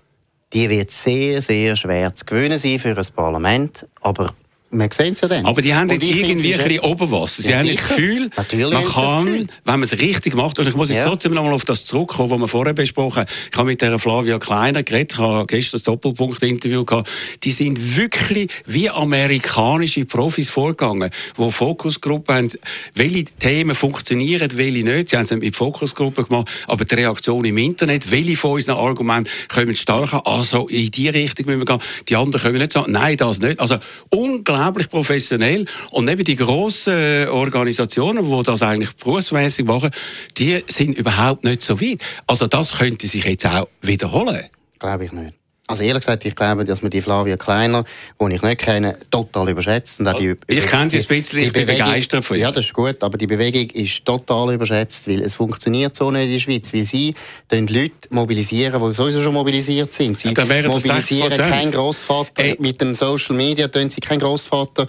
die 0.52 0.68
wird 0.68 0.90
sehr, 0.90 1.42
sehr 1.42 1.76
schwer 1.76 2.14
zu 2.14 2.24
gewinnen 2.24 2.58
sein 2.58 2.78
für 2.78 2.96
ein 2.96 3.06
Parlament. 3.14 3.86
Aber 4.00 4.34
wir 4.72 4.88
sehen 4.92 5.14
es 5.14 5.20
ja 5.20 5.26
dann. 5.28 5.46
Aber 5.46 5.62
die 5.62 5.74
haben 5.74 5.90
jetzt 5.90 6.04
irgendwie 6.04 6.54
ein 6.54 6.62
bisschen 6.62 6.80
Oberwasser. 6.80 7.42
Sie 7.42 7.50
Ja, 7.50 7.58
haben 7.58 7.66
das. 7.66 7.82
Gefühl, 7.82 8.30
Natürlich 8.36 8.72
man 8.72 8.84
kann, 8.84 9.24
Gefühl. 9.24 9.46
wenn 9.64 9.74
man 9.74 9.82
es 9.82 9.92
richtig 9.98 10.34
macht, 10.36 10.58
und 10.60 10.68
ich 10.68 10.74
muss 10.76 10.90
jetzt 10.90 10.98
Ja. 10.98 11.04
trotzdem 11.06 11.34
noch 11.34 11.42
mal 11.42 11.52
auf 11.52 11.64
das 11.64 11.84
zurückkommen, 11.84 12.30
was 12.30 12.38
wir 12.38 12.48
vorher 12.48 12.72
besprochen 12.74 13.20
haben. 13.22 13.28
Ich 13.50 13.58
habe 13.58 13.66
mit 13.68 13.80
der 13.82 13.98
Flavia 13.98 14.38
Kleiner 14.38 14.82
geredet, 14.84 15.12
ich 15.14 15.18
habe 15.18 15.46
gestern 15.46 15.72
das 15.78 15.82
Doppelpunkt-Interview 15.82 16.84
gehabt. 16.84 17.08
Die 17.42 17.50
sind 17.50 17.96
wirklich 17.96 18.50
wie 18.66 18.88
amerikanische 18.88 20.04
Profis 20.04 20.48
vorgegangen, 20.50 21.10
die 21.36 21.50
Fokusgruppen 21.50 22.34
haben, 22.36 22.48
welche 22.94 23.24
Themen 23.24 23.74
funktionieren, 23.74 24.50
welche 24.54 24.84
nicht. 24.84 25.08
Sie 25.10 25.16
haben 25.16 25.24
es 25.24 25.30
mit 25.32 25.56
Fokusgruppen 25.56 26.26
gemacht, 26.26 26.48
aber 26.68 26.84
die 26.84 26.94
Reaktion 26.94 27.44
im 27.44 27.58
Internet, 27.58 28.10
welche 28.12 28.36
von 28.36 28.52
unseren 28.52 28.76
Argumenten 28.78 29.28
kommen 29.52 29.74
stark 29.74 30.12
an, 30.14 30.20
also 30.24 30.68
in 30.68 30.90
die 30.92 31.08
Richtung 31.08 31.46
müssen 31.46 31.58
wir 31.60 31.66
gehen, 31.66 31.80
die 32.08 32.14
anderen 32.14 32.40
können 32.42 32.58
nicht 32.58 32.72
sagen, 32.72 32.92
nein, 32.92 33.16
das 33.16 33.40
nicht. 33.40 33.58
Also 33.58 33.78
unglaublich 34.10 34.59
professionell 34.88 35.66
und 35.90 36.04
neben 36.04 36.24
die 36.24 36.36
grossen 36.36 36.92
äh, 36.92 37.26
Organisationen, 37.26 38.24
die 38.24 38.42
das 38.42 38.62
eigentlich 38.62 38.94
berufsmäßig 38.96 39.66
machen, 39.66 39.90
die 40.36 40.62
sind 40.66 40.96
überhaupt 40.96 41.44
nicht 41.44 41.62
so 41.62 41.80
weit. 41.80 41.98
Also 42.26 42.46
das 42.46 42.76
könnte 42.78 43.06
sich 43.06 43.24
jetzt 43.24 43.46
auch 43.46 43.68
wiederholen. 43.82 44.46
Glaube 44.78 45.04
ich 45.04 45.12
nicht. 45.12 45.39
Also 45.70 45.84
ehrlich 45.84 46.00
gesagt, 46.04 46.24
ich 46.24 46.34
glaube, 46.34 46.64
dass 46.64 46.82
man 46.82 46.90
die 46.90 47.00
Flavia 47.00 47.36
Kleiner, 47.36 47.84
die 48.20 48.34
ich 48.34 48.42
nicht 48.42 48.58
kenne, 48.58 48.96
total 49.10 49.48
überschätzt. 49.48 50.00
Und 50.00 50.08
auch 50.08 50.18
die, 50.18 50.34
ich 50.48 50.66
kenne 50.66 50.90
sie 50.90 50.98
ein 50.98 51.06
bisschen, 51.06 51.38
ich 51.38 51.52
bin 51.52 51.64
Bewegung- 51.66 51.86
begeistert 51.86 52.24
von 52.24 52.36
ihr. 52.36 52.42
Ja, 52.42 52.52
das 52.52 52.64
ist 52.66 52.74
gut, 52.74 53.02
aber 53.02 53.16
die 53.16 53.26
Bewegung 53.26 53.70
ist 53.70 54.04
total 54.04 54.52
überschätzt, 54.54 55.06
weil 55.08 55.22
es 55.22 55.34
funktioniert 55.34 55.94
so 55.96 56.10
nicht 56.10 56.24
in 56.24 56.32
der 56.32 56.38
Schweiz. 56.40 56.72
Weil 56.74 56.84
sie 56.84 57.14
tun 57.48 57.66
Leute 57.68 57.92
mobilisieren, 58.10 58.82
die 58.82 58.94
sowieso 58.94 59.22
schon 59.22 59.34
mobilisiert 59.34 59.92
sind. 59.92 60.18
Sie 60.18 60.28
Ja, 60.34 60.44
mobilisieren 60.44 61.32
60%. 61.32 61.48
keinen 61.48 61.70
Grossvater. 61.70 62.42
Ey. 62.42 62.56
Mit 62.58 62.80
dem 62.80 62.94
Social 62.94 63.36
Media 63.36 63.68
tun 63.68 63.88
sie 63.90 64.00
keinen 64.00 64.20
Grossvater 64.20 64.86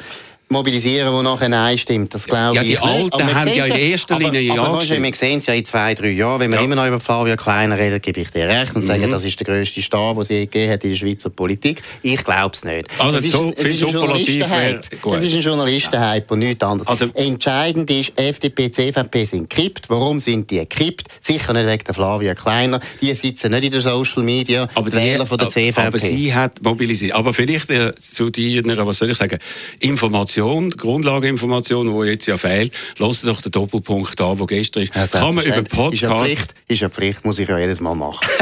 mobilisieren, 0.51 1.13
der 1.13 1.23
nachher 1.23 1.49
Nein 1.49 1.77
stimmt. 1.77 2.13
Das 2.13 2.25
glaube 2.25 2.55
Ja, 2.55 2.61
die 2.63 2.73
ich 2.73 2.79
nicht. 2.79 2.83
Alten 2.83 3.13
Aber 3.13 3.27
wir 3.27 3.35
haben 3.35 3.53
ja 3.53 3.65
in 3.65 3.75
erster 3.75 4.15
aber, 4.15 4.23
Linie 4.25 4.41
ja 4.41 4.53
aber, 4.53 4.61
weißt 4.73 4.73
du, 4.73 4.79
gestimmt. 4.95 5.03
wir 5.07 5.15
sehen 5.15 5.39
es 5.39 5.45
ja 5.47 5.53
in 5.53 5.65
zwei, 5.65 5.93
drei 5.95 6.09
Jahren, 6.11 6.39
wenn 6.39 6.51
wir 6.51 6.57
Ja. 6.59 6.63
immer 6.65 6.75
noch 6.75 6.87
über 6.87 6.99
Flavia 6.99 7.35
Kleiner 7.35 7.77
reden, 7.77 8.01
gebe 8.01 8.19
ich 8.21 8.29
dir 8.29 8.47
recht 8.47 8.75
und 8.75 8.81
Mhm. 8.83 8.87
sagen, 8.87 9.09
das 9.09 9.23
ist 9.23 9.39
der 9.39 9.45
grösste 9.47 9.81
Star, 9.81 10.13
den 10.13 10.23
sie 10.23 10.33
je 10.35 10.45
gegeben 10.45 10.71
hat 10.73 10.83
in 10.83 10.89
der 10.91 10.97
Schweizer 10.97 11.29
Politik. 11.29 11.81
Ich 12.03 12.23
glaube 12.23 12.51
es 12.53 12.63
nicht. 12.63 12.87
Also 12.99 13.19
es 13.19 13.25
ist 13.25 13.31
so 13.31 13.41
ein, 13.43 13.53
es 13.55 13.63
ist 13.63 13.83
ein 13.83 13.89
Journalistenhype. 13.89 14.81
Es 15.15 15.23
ist 15.23 15.35
ein 15.35 15.41
Journalistenhype 15.41 16.33
und 16.33 16.39
nichts 16.39 16.63
anderes. 16.63 16.87
Also- 16.87 17.05
Entscheidend 17.15 17.89
ist, 17.91 18.11
FDP, 18.19 18.69
CVP 18.71 19.25
sind 19.25 19.49
gekippt. 19.49 19.89
Warum 19.89 20.19
sind 20.19 20.49
die 20.51 20.57
gekippt? 20.57 21.07
Sicher 21.21 21.53
nicht 21.53 21.67
wegen 21.67 21.83
der 21.83 21.93
Flavia 21.93 22.35
Kleiner. 22.35 22.79
Die 23.01 23.13
sitzen 23.13 23.51
nicht 23.51 23.63
in 23.65 23.71
den 23.71 23.81
Social 23.81 24.23
Media, 24.23 24.67
die 24.67 24.83
die- 24.83 24.91
Wähler 24.95 25.25
von 25.25 25.37
der 25.37 25.47
CVP. 25.49 25.87
Aber 25.87 25.99
sie 25.99 26.33
hat 26.33 26.61
mobilisiert. 26.63 27.13
Aber 27.15 27.33
vielleicht 27.33 27.69
äh, 27.69 27.93
zu 27.95 28.29
deiner, 28.29 28.85
was 28.85 28.97
soll 28.97 29.09
ich 29.09 29.17
sagen, 29.17 29.37
Information, 29.79 30.40
Grundlageinformation, 30.41 31.87
die 31.87 32.09
jetzt 32.09 32.25
ja 32.27 32.37
fehlt. 32.37 32.71
Lass 32.97 33.21
doch 33.21 33.41
den 33.41 33.51
Doppelpunkt 33.51 34.19
an, 34.19 34.37
der 34.37 34.47
gestern 34.47 34.83
ist. 34.83 34.95
Ja, 34.95 35.05
Kann 35.05 35.35
man 35.35 35.45
über 35.45 35.55
selbstverständlich. 35.55 36.01
Ist 36.01 36.09
Podcast... 36.09 36.25
Pflicht, 36.25 36.53
ist 36.67 36.81
ja 36.81 36.89
Pflicht, 36.89 37.25
muss 37.25 37.39
ich 37.39 37.47
ja 37.47 37.57
jedes 37.57 37.79
Mal 37.79 37.95
machen. 37.95 38.27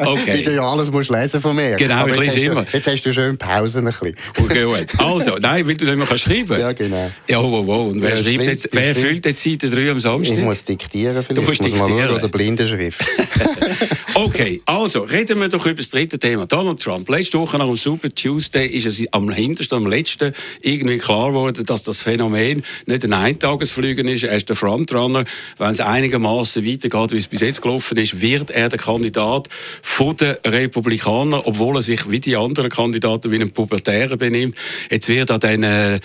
Okay. 0.00 0.32
Weil 0.34 0.42
du 0.42 0.54
ja 0.54 0.62
alles 0.62 0.90
musst 0.90 1.10
lesen 1.10 1.40
von 1.40 1.54
mir. 1.54 1.76
Genau, 1.76 1.94
Aber 1.96 2.10
ich 2.10 2.16
jetzt 2.16 2.34
lese 2.34 2.36
hast 2.36 2.52
immer. 2.52 2.62
Du, 2.62 2.76
jetzt 2.76 2.86
hast 2.86 3.02
du 3.02 3.12
schön 3.12 3.36
Pausen 3.36 3.86
ein 3.86 3.92
bisschen. 3.92 4.14
Okay, 4.38 4.64
gut. 4.64 4.86
Also, 4.98 5.36
nein, 5.36 5.66
weil 5.66 5.74
du 5.74 5.84
nicht 5.84 5.96
mehr 5.96 6.06
kannst 6.06 6.24
schreiben 6.24 6.58
Ja, 6.58 6.72
genau. 6.72 7.10
Ja, 7.28 7.42
wow, 7.42 7.66
wow. 7.66 7.90
Und 7.90 8.00
wer, 8.00 8.16
Ja, 8.16 8.22
schreibt 8.22 8.46
jetzt, 8.46 8.68
wer 8.72 8.94
füllt 8.94 9.26
jetzt 9.26 9.42
Seite 9.42 9.68
3 9.68 9.90
am 9.90 10.00
Samstag? 10.00 10.38
Ich 10.38 10.44
muss 10.44 10.64
diktieren 10.64 11.22
vielleicht. 11.22 11.36
Du 11.36 11.42
musst 11.42 11.62
muss 11.62 11.72
mal 11.72 11.86
diktieren. 11.86 12.08
schauen, 12.08 12.18
oder 12.18 12.28
Blindenschrift. 12.28 13.00
Okay, 14.14 14.60
also 14.66 15.00
reden 15.02 15.40
wir 15.40 15.48
doch 15.48 15.64
über 15.64 15.76
das 15.76 15.88
dritte 15.88 16.18
Thema. 16.18 16.44
Donald 16.44 16.82
Trump. 16.82 17.08
Letzte 17.08 17.38
Woche 17.38 17.56
nach 17.56 17.66
dem 17.66 17.76
Super 17.76 18.10
Tuesday 18.10 18.66
ist 18.66 18.86
es 18.86 19.02
am 19.12 19.30
hintersten, 19.30 19.78
am 19.78 19.86
letzten 19.86 20.34
irgendwie 20.60 20.98
klar 21.10 21.30
geworden, 21.30 21.66
dass 21.66 21.82
das 21.82 22.00
Phänomen 22.00 22.62
nicht 22.86 23.04
ein 23.04 23.12
Eintagesflügen 23.12 24.06
ist. 24.06 24.22
Er 24.22 24.36
ist 24.36 24.48
der 24.48 24.54
Frontrunner. 24.54 25.24
Wenn 25.58 25.72
es 25.72 25.80
einigermaßen 25.80 26.64
weitergeht, 26.64 27.10
wie 27.10 27.16
es 27.16 27.26
bis 27.26 27.40
jetzt 27.40 27.62
gelaufen 27.62 27.98
ist, 27.98 28.20
wird 28.20 28.50
er 28.52 28.68
der 28.68 28.78
Kandidat 28.78 29.48
von 29.82 30.16
den 30.16 30.36
Republikanern, 30.46 31.40
obwohl 31.44 31.78
er 31.78 31.82
sich 31.82 32.08
wie 32.08 32.20
die 32.20 32.36
anderen 32.36 32.70
Kandidaten 32.70 33.32
wie 33.32 33.40
ein 33.40 33.50
Pubertärer 33.50 34.16
benimmt. 34.16 34.54
Jetzt 34.88 35.08
wird 35.08 35.32
an 35.32 35.40
den 35.40 35.64
äh, 35.64 35.98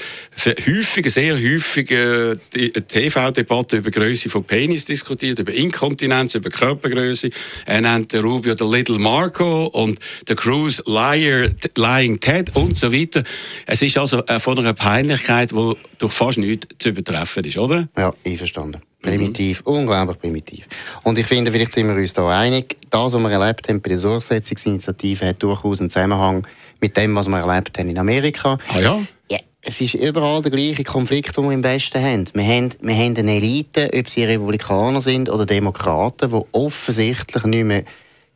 häufigen, 0.43 1.11
sehr 1.11 1.35
häufigen 1.35 2.39
äh, 2.55 2.69
TV-Debatten 2.69 3.79
über 3.79 3.91
Größe 3.91 4.31
von 4.31 4.43
Penis 4.43 4.85
diskutiert, 4.85 5.37
über 5.37 5.53
Inkontinenz, 5.53 6.33
über 6.33 6.49
Körpergröße. 6.49 7.29
Er 7.67 7.81
nennt 7.81 8.11
den 8.11 8.21
Rubio 8.21 8.55
der 8.55 8.67
Little 8.67 8.97
Marco 8.97 9.67
und 9.67 9.99
der 10.27 10.35
Cruz 10.35 10.81
Liar, 10.87 11.49
Lying 11.75 12.19
Ted 12.19 12.55
und 12.55 12.75
so 12.75 12.91
weiter. 12.91 13.23
Es 13.67 13.83
ist 13.83 13.99
also 13.99 14.25
äh, 14.25 14.39
von 14.39 14.57
einer 14.57 14.73
Peinlichkeit, 14.85 15.51
die 15.51 15.73
durch 15.97 16.13
fast 16.13 16.37
nichts 16.37 16.67
zu 16.77 16.89
übertreffen 16.89 17.43
ist, 17.43 17.57
oder? 17.57 17.89
Ja, 17.97 18.13
einverstanden. 18.23 18.81
Primitiv, 19.01 19.61
unglaublich 19.65 20.19
primitiv. 20.19 20.67
Und 21.01 21.17
ich 21.17 21.25
finde, 21.25 21.51
vielleicht 21.51 21.71
sind 21.71 21.87
wir 21.87 21.95
uns 21.95 22.13
da 22.13 22.27
einig, 22.27 22.77
das, 22.91 23.13
was 23.13 23.21
wir 23.21 23.31
erlebt 23.31 23.67
haben 23.67 23.81
bei 23.81 23.89
der 23.89 23.99
Durchsetzungsinitiative, 23.99 25.27
hat 25.27 25.41
durchaus 25.41 25.79
einen 25.79 25.89
Zusammenhang 25.89 26.45
mit 26.81 26.95
dem, 26.97 27.15
was 27.15 27.27
wir 27.27 27.39
erlebt 27.39 27.79
haben 27.79 27.89
in 27.89 27.97
Amerika. 27.97 28.59
Ah 28.67 28.79
ja? 28.79 28.99
Ja, 29.31 29.39
es 29.61 29.81
ist 29.81 29.95
überall 29.95 30.43
der 30.43 30.51
gleiche 30.51 30.83
Konflikt, 30.83 31.35
den 31.35 31.45
wir 31.45 31.51
im 31.51 31.63
Westen 31.63 32.03
haben. 32.03 32.25
Wir 32.33 32.43
haben, 32.43 32.69
wir 32.79 32.95
haben 32.95 33.17
eine 33.17 33.37
Elite, 33.37 33.89
ob 33.91 34.07
sie 34.07 34.23
Republikaner 34.23 35.01
sind 35.01 35.31
oder 35.31 35.47
Demokraten, 35.47 36.29
die 36.29 36.41
offensichtlich 36.51 37.43
nicht 37.45 37.65
mehr 37.65 37.83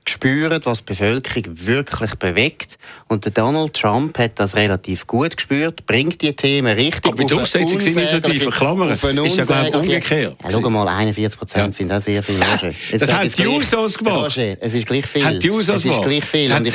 spüren, 0.07 0.59
was 0.63 0.79
die 0.79 0.85
Bevölkerung 0.85 1.43
wirklich 1.65 2.15
bewegt. 2.15 2.77
Und 3.07 3.25
der 3.25 3.31
Donald 3.31 3.73
Trump 3.73 4.17
hat 4.17 4.39
das 4.39 4.55
relativ 4.55 5.05
gut 5.07 5.35
gespürt, 5.37 5.85
bringt 5.85 6.21
die 6.21 6.33
Themen 6.35 6.73
richtig 6.75 7.05
Aber 7.05 7.17
die 7.17 7.25
auf 7.25 7.31
eine 7.31 7.37
Durchsetzungsinitiative, 7.39 8.15
unsägliche- 8.45 8.49
Klammern, 8.49 8.91
ist 8.91 9.03
ja, 9.03 9.11
glaub 9.11 9.25
ich, 9.25 9.31
unsägliche- 9.39 9.77
umgekehrt. 9.77 10.35
Ja, 10.43 10.49
schau 10.51 10.69
mal, 10.69 10.87
41 10.87 11.37
Prozent 11.37 11.65
Ja. 11.67 11.71
sind 11.71 11.91
auch 11.91 11.99
sehr 11.99 12.23
viel. 12.23 12.35
Roger. 12.41 12.73
Das 12.97 13.11
haben 13.11 13.29
die. 13.31 13.47
Usos 13.47 13.97
gemacht. 13.97 14.25
Roger, 14.37 14.57
es 14.61 14.73
ist 14.73 14.85
gleich 14.85 15.05
viel. 15.05 15.25
Haben 15.25 15.39
die 15.39 15.49
Usos 15.51 15.75
es 15.77 15.85
ist 15.85 15.91
gemacht. 15.91 16.03
gleich 16.07 16.25
viel. 16.25 16.53
Hat 16.53 16.65
ja 16.65 16.71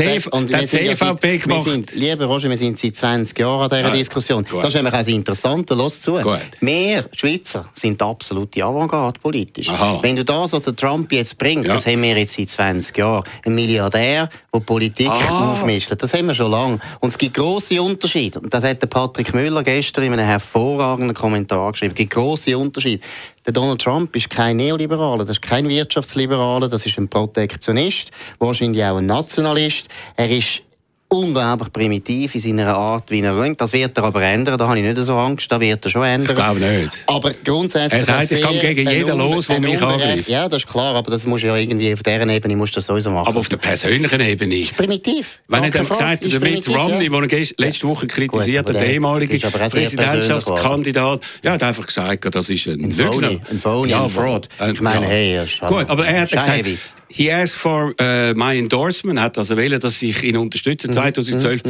CVP 0.67 1.33
wir 1.33 1.39
gemacht. 1.39 1.65
sind, 1.69 1.95
lieber 1.95 2.27
Roger, 2.27 2.51
wir 2.51 2.57
sind 2.57 2.79
seit 2.79 2.97
20 2.97 3.39
Jahren 3.39 3.63
an 3.63 3.69
dieser 3.71 3.83
Ja, 3.83 3.91
Diskussion. 3.91 4.45
gut. 4.45 4.63
Das 4.63 4.69
ist 4.69 4.75
nämlich 4.75 4.93
auch 4.95 4.99
das 4.99 5.09
Interessante. 5.09 5.75
Los 5.75 6.01
zu. 6.01 6.13
Gut. 6.15 6.41
Wir 6.61 7.05
Schweizer 7.15 7.65
sind 7.75 8.01
absolute 8.03 8.65
Avantgarde 8.65 9.21
politisch. 9.21 9.69
Aha. 9.69 9.99
Wenn 10.03 10.17
du 10.17 10.25
das, 10.25 10.53
was 10.53 10.65
der 10.65 10.75
Trump 10.77 11.13
jetzt 11.13 11.39
bringt, 11.39 11.67
Ja. 11.67 11.75
das 11.75 11.87
haben 11.87 12.03
wir 12.03 12.17
jetzt 12.19 12.35
seit 12.35 12.49
20 12.49 12.97
Jahren. 12.99 13.14
Ein 13.45 13.55
Milliardär, 13.55 14.29
der 14.53 14.61
Politik 14.61 15.11
Ah. 15.11 15.53
aufmischt. 15.53 15.93
Das 15.97 16.15
haben 16.15 16.27
wir 16.27 16.35
schon 16.35 16.51
lange. 16.51 16.79
Und 17.01 17.11
es 17.11 17.19
gibt 17.19 17.35
grosse 17.35 17.81
Unterschiede. 17.81 18.41
Und 18.41 18.53
das 18.53 18.65
hat 18.65 18.81
der 18.81 18.87
Patrick 18.87 19.35
Müller 19.35 19.63
gestern 19.63 20.05
in 20.05 20.13
einem 20.15 20.27
hervorragenden 20.27 21.15
Kommentar 21.15 21.73
geschrieben. 21.73 21.93
Es 21.93 21.97
gibt 21.99 22.13
grosse 22.15 22.57
Unterschiede. 22.57 23.03
Der 23.45 23.53
Donald 23.53 23.81
Trump 23.83 24.15
ist 24.17 24.31
kein 24.31 24.57
Neoliberaler, 24.57 25.25
das 25.25 25.37
ist 25.37 25.43
kein 25.43 25.69
Wirtschaftsliberaler, 25.69 26.69
das 26.69 26.87
ist 26.87 26.97
ein 26.99 27.09
Protektionist, 27.09 28.11
wahrscheinlich 28.39 28.83
auch 28.85 28.97
ein 28.97 29.07
Nationalist. 29.07 29.89
Er 30.17 30.31
ist 30.31 30.63
unglaublich 31.15 31.73
primitiv 31.73 32.35
in 32.35 32.41
seiner 32.41 32.75
Art, 32.75 33.11
wie 33.11 33.21
er 33.21 33.33
lenkt. 33.35 33.61
Das 33.61 33.73
wird 33.73 33.97
er 33.97 34.05
aber 34.05 34.23
ändern, 34.23 34.59
da 34.59 34.69
habe 34.69 34.79
ich 34.79 34.85
nicht 34.85 34.99
so 34.99 35.15
Angst, 35.15 35.51
da 35.51 35.61
wird 35.61 35.85
er 35.85 35.91
schon 35.91 36.05
ändern. 36.05 36.31
Ich 36.31 36.37
glaube 36.37 36.61
nicht. 36.61 36.93
Aber 37.07 37.33
grundsätzlich... 37.45 38.01
Er 38.01 38.05
sagt, 38.05 38.33
ich 38.33 38.41
kann 38.41 38.59
gegen 38.59 38.91
jeden 38.91 39.19
los, 39.19 39.47
der 39.47 39.61
mich 39.61 39.81
angreift. 39.81 40.29
Ja, 40.29 40.49
das 40.49 40.65
ist 40.65 40.71
klar, 40.71 40.95
aber 40.95 41.11
das 41.11 41.27
muss 41.27 41.43
ja 41.43 41.57
irgendwie 41.57 41.93
auf 41.93 42.03
dieser 42.03 42.29
Ebene 42.29 42.57
musst 42.57 42.75
du 42.75 42.77
das 42.77 42.87
sowieso 42.87 43.11
machen. 43.11 43.29
Aber 43.29 43.41
auf 43.41 43.49
der 43.49 43.57
persönlichen 43.57 44.21
Ebene. 44.21 44.57
ist 44.57 44.77
primitiv. 44.77 45.41
Wenn 45.49 45.65
er 45.65 45.71
dann 45.71 45.83
gesagt 45.83 46.03
hat, 46.03 46.33
der 46.33 46.41
Mitt 46.41 46.69
Romney, 46.69 47.11
ja. 47.11 47.21
den 47.21 47.31
er 47.31 47.47
letzte 47.59 47.89
Woche 47.89 48.07
kritisiert 48.07 48.69
hat, 48.69 48.75
der 48.75 48.87
ehemalige 48.87 49.39
Präsidentschaftskandidat, 49.51 51.21
ja, 51.43 51.53
hat 51.53 51.63
einfach 51.63 51.87
gesagt, 51.87 52.35
das 52.35 52.49
ist 52.49 52.67
ein, 52.67 52.93
Phony, 52.93 53.27
Lügner. 53.27 53.41
ein 53.51 53.59
Phony, 53.59 53.95
ein 53.95 54.09
Fraud. 54.09 54.49
äh, 54.61 54.73
Ich 54.73 54.81
meine, 54.81 55.07
hey, 55.07 55.35
er 55.35 55.45
ist 55.45 55.61
Gut, 55.61 55.89
aber 55.89 56.07
er 56.07 56.23
hat 56.23 56.31
gesagt, 56.31 56.65
he 57.17 57.31
asked 57.33 57.55
for 57.57 57.95
uh, 58.01 58.33
my 58.35 58.59
endorsement, 58.59 59.21
hat 59.21 59.39
also 59.39 59.57
wollen, 59.57 59.79
dass 59.81 60.03
ich 60.03 60.23
ihn 60.25 60.37
unterstütze 60.37 60.89
Mhm, 60.89 60.93
2012 60.93 61.63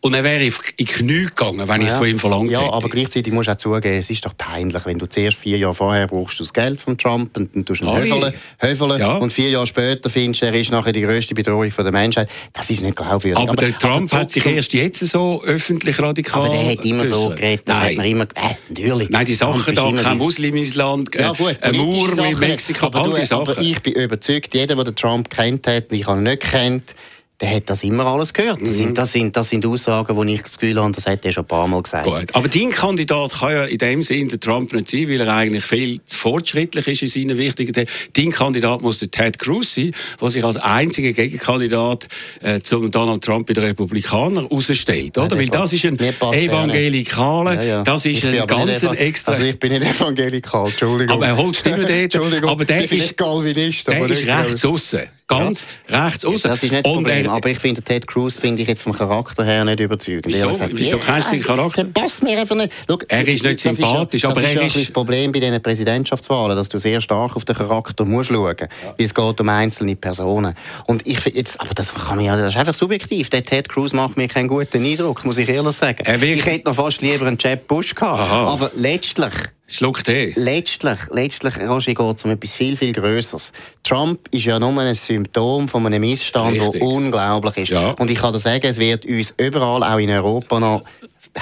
und 0.00 0.14
er 0.14 0.24
wäre 0.24 0.44
in 0.44 0.52
die 0.78 0.84
Knie 0.84 1.24
gegangen, 1.24 1.66
wenn 1.68 1.80
ich 1.82 1.86
es 1.88 1.92
Ja. 1.94 1.98
von 1.98 2.06
ihm 2.08 2.18
verlangt 2.18 2.50
Ja, 2.50 2.62
hätte. 2.62 2.72
aber 2.72 2.88
gleichzeitig 2.88 3.32
musst 3.32 3.48
du 3.48 3.52
auch 3.52 3.56
zugeben, 3.56 3.96
es 3.98 4.10
ist 4.10 4.24
doch 4.24 4.36
peinlich, 4.36 4.84
wenn 4.84 4.98
du 4.98 5.06
zuerst 5.06 5.38
vier 5.38 5.58
Jahre 5.58 5.74
vorher 5.74 6.06
brauchst 6.06 6.38
du 6.38 6.42
das 6.42 6.52
Geld 6.52 6.80
von 6.80 6.96
Trump 6.98 7.36
und 7.36 7.54
dann 7.54 7.64
tust 7.64 7.80
du 7.80 7.86
ihn 7.86 7.96
höfeln, 7.96 8.32
höfeln 8.58 9.00
Ja. 9.00 9.16
und 9.18 9.32
vier 9.32 9.50
Jahre 9.50 9.66
später 9.66 10.10
findest 10.10 10.42
du, 10.42 10.46
er 10.46 10.54
ist 10.54 10.70
nachher 10.72 10.92
die 10.92 11.02
grösste 11.02 11.34
Bedrohung 11.34 11.70
von 11.70 11.84
der 11.84 11.92
Menschheit. 11.92 12.28
Das 12.52 12.68
ist 12.70 12.80
nicht 12.82 12.96
glaubwürdig. 12.96 13.36
aber, 13.38 13.54
der 13.56 13.76
Trump 13.78 14.08
zurück 14.08 14.22
hat 14.22 14.30
sich 14.30 14.44
erst 14.46 14.72
jetzt 14.72 15.00
so 15.06 15.42
öffentlich 15.44 15.98
radikal 16.00 16.42
Aber 16.46 16.48
der 16.54 16.70
hat 16.72 16.84
immer 16.84 17.06
so 17.06 17.14
geäussert. 17.28 17.36
geredet, 17.36 17.62
das 17.68 17.78
Nein. 17.78 17.88
hat 17.90 17.96
man 17.96 18.06
immer... 18.06 18.24
Äh, 18.24 18.54
natürlich. 18.68 19.10
Nein, 19.10 19.26
die 19.26 19.34
Sachen 19.34 19.74
da, 19.74 19.82
kein 19.92 20.04
so- 20.04 20.14
Muslim 20.16 20.56
ins 20.56 20.74
Land, 20.74 21.10
Ja 21.14 21.32
gut, 21.32 21.56
ein 21.60 21.72
politische 21.72 22.16
Mauer 22.16 22.28
mit 22.30 22.40
Mexiko, 22.40 22.86
aber, 22.86 23.02
all 23.04 23.20
die 23.20 23.26
Sachen. 23.26 23.48
aber 23.48 23.60
ich 23.60 23.80
bin 23.80 23.92
überzeugt, 23.94 24.54
jeder, 24.54 24.76
der 24.84 24.87
den 24.88 24.96
Trump 24.96 25.30
kennt 25.30 25.66
hat, 25.66 25.92
ich 25.92 26.06
habe 26.06 26.18
ihn 26.18 26.24
nicht 26.24 26.42
kennt, 26.42 26.94
der 27.40 27.54
hat 27.54 27.70
das 27.70 27.84
immer 27.84 28.04
alles 28.06 28.32
gehört. 28.34 28.60
Das, 28.60 28.70
Mhm. 28.70 28.72
sind, 28.72 28.98
das, 28.98 29.12
sind, 29.12 29.36
das 29.36 29.48
sind 29.48 29.64
Aussagen, 29.64 30.20
die 30.26 30.34
ich 30.34 30.42
das 30.42 30.58
Gefühl 30.58 30.82
habe, 30.82 30.92
das 30.92 31.06
hat 31.06 31.24
er 31.24 31.30
schon 31.30 31.44
ein 31.44 31.46
paar 31.46 31.68
Mal 31.68 31.80
gesagt. 31.82 32.04
Gut. 32.04 32.34
Aber 32.34 32.48
dein 32.48 32.70
Kandidat 32.70 33.32
kann 33.38 33.52
ja 33.52 33.64
in 33.66 33.78
dem 33.78 34.02
Sinn 34.02 34.28
der 34.28 34.40
Trump 34.40 34.72
nicht 34.72 34.88
sein, 34.88 35.08
weil 35.08 35.20
er 35.20 35.32
eigentlich 35.32 35.64
viel 35.64 36.00
zu 36.04 36.18
fortschrittlich 36.18 36.88
ist 36.88 37.02
in 37.02 37.08
seinen 37.28 37.38
wichtigen 37.38 37.72
Themen. 37.72 37.86
Dein 38.14 38.30
Kandidat 38.30 38.82
muss 38.82 38.98
der 38.98 39.10
Ted 39.12 39.38
Cruz 39.38 39.74
sein, 39.76 39.92
der 40.20 40.30
sich 40.30 40.42
als 40.44 40.56
einziger 40.56 41.12
Gegenkandidat 41.12 42.08
äh, 42.42 42.60
zum 42.60 42.90
Donald 42.90 43.22
Trump 43.22 43.46
bei 43.46 43.52
den 43.54 43.62
Republikanern 43.64 44.48
herausstellt. 44.48 45.16
Oder? 45.16 45.28
der 45.28 45.38
weil 45.38 45.46
das 45.48 45.72
ist 45.72 45.84
ein 45.84 45.96
Evangelikaler, 45.98 47.54
Ja, 47.54 47.62
ja. 47.62 47.82
das 47.82 48.04
ist 48.04 48.24
ein 48.24 48.46
ganz 48.46 48.82
extra... 48.82 49.32
Also 49.32 49.44
ich 49.44 49.58
bin 49.58 49.72
nicht 49.72 49.82
evangelikal, 49.84 50.68
Entschuldigung. 50.70 51.14
Aber 51.14 51.26
er 51.26 51.36
holt 51.36 51.56
Stimmen 51.56 51.78
dort. 51.86 51.90
Entschuldigung, 51.90 52.50
Aber 52.50 52.64
der 52.64 52.82
ich 52.82 52.90
bin 52.90 52.98
ist- 52.98 53.04
nicht 53.04 53.16
Calvinist. 53.16 53.86
der 53.88 53.96
aber 53.96 54.10
ist 54.10 54.26
rechts 54.26 54.64
aussen. 54.64 55.02
Ganz 55.28 55.66
rechts 55.88 56.24
aussen. 56.24 56.48
Das 56.48 56.62
ist 56.62 56.72
nicht 56.72 56.84
das 56.86 56.90
Und 56.92 57.04
Problem, 57.04 57.26
er- 57.26 57.32
aber 57.32 57.50
ich 57.50 57.58
finde 57.58 57.82
Ted 57.82 58.06
Cruz 58.06 58.36
finde 58.36 58.62
ich 58.62 58.68
jetzt 58.68 58.82
vom 58.82 58.92
Charakter 58.94 59.44
her 59.44 59.64
nicht 59.64 59.78
überzeugend. 59.78 60.26
Wieso? 60.26 60.48
Gesagt. 60.48 60.72
Wieso 60.74 60.98
kennst 60.98 61.28
du 61.28 61.32
den 61.36 61.42
Charakter? 61.42 61.84
Der 61.84 62.00
passt 62.00 62.22
mir 62.22 62.38
einfach 62.40 62.56
nicht. 62.56 62.72
Schau, 62.88 62.98
Er 63.08 63.20
ist 63.28 63.44
nicht 63.44 63.64
das 63.64 63.76
sympathisch, 63.76 64.22
ja, 64.22 64.30
aber 64.30 64.40
das 64.40 64.50
ist 64.50 64.56
er 64.56 64.60
ja 64.62 64.66
ist- 64.66 64.72
ein 64.72 64.80
bisschen 64.80 64.82
das 64.84 64.92
Problem 64.92 65.32
bei 65.32 65.40
diesen 65.40 65.62
Präsidentschaftswahlen, 65.62 66.56
dass 66.56 66.68
du 66.70 66.78
sehr 66.78 67.00
stark 67.00 67.36
auf 67.36 67.44
den 67.44 67.54
Charakter 67.56 68.04
musst 68.04 68.30
schauen 68.30 68.42
musst. 68.58 68.60
Weil 68.60 69.06
es 69.06 69.14
geht 69.14 69.40
um 69.40 69.48
einzelne 69.50 69.96
Personen. 69.96 70.54
Und 70.86 71.06
ich 71.06 71.24
jetzt, 71.26 71.60
aber 71.60 71.74
das 71.74 71.94
kann 71.94 72.20
ja, 72.20 72.36
das 72.36 72.52
ist 72.54 72.58
einfach 72.58 72.74
subjektiv. 72.74 73.28
Der 73.30 73.42
Ted 73.44 73.68
Cruz 73.68 73.92
macht 73.92 74.16
mir 74.16 74.28
keinen 74.28 74.48
guten 74.48 74.84
Eindruck, 74.84 75.24
muss 75.24 75.36
ich 75.38 75.48
ehrlich 75.48 75.76
sagen. 75.76 76.04
Er 76.04 76.22
ich 76.22 76.44
hätte 76.46 76.68
noch 76.68 76.74
fast 76.74 77.02
lieber 77.02 77.26
einen 77.26 77.36
Jeb 77.38 77.66
Bush 77.68 77.94
gehabt. 77.94 78.18
Aha. 78.20 78.46
Aber 78.48 78.70
letztlich 78.74 79.32
Schluck 79.70 80.02
Tee. 80.02 80.32
Letztlich, 80.34 80.98
letztlich 81.10 81.58
Roger, 81.58 81.92
geht 81.92 82.16
es 82.16 82.24
um 82.24 82.30
etwas 82.30 82.54
viel, 82.54 82.74
viel 82.74 82.94
Größeres. 82.94 83.52
Trump 83.84 84.18
ist 84.30 84.46
ja 84.46 84.58
nur 84.58 84.80
ein 84.80 84.94
Symptom 84.94 85.68
von 85.68 85.84
einem 85.84 86.00
Missstand, 86.00 86.56
der 86.56 86.80
unglaublich 86.80 87.58
ist. 87.58 87.68
Ja. 87.68 87.90
Und 87.90 88.10
ich 88.10 88.16
kann 88.16 88.32
dir 88.32 88.38
sagen, 88.38 88.66
es 88.66 88.78
wird 88.78 89.04
uns 89.04 89.34
überall, 89.36 89.82
auch 89.82 89.98
in 89.98 90.08
Europa, 90.08 90.58
noch 90.58 90.84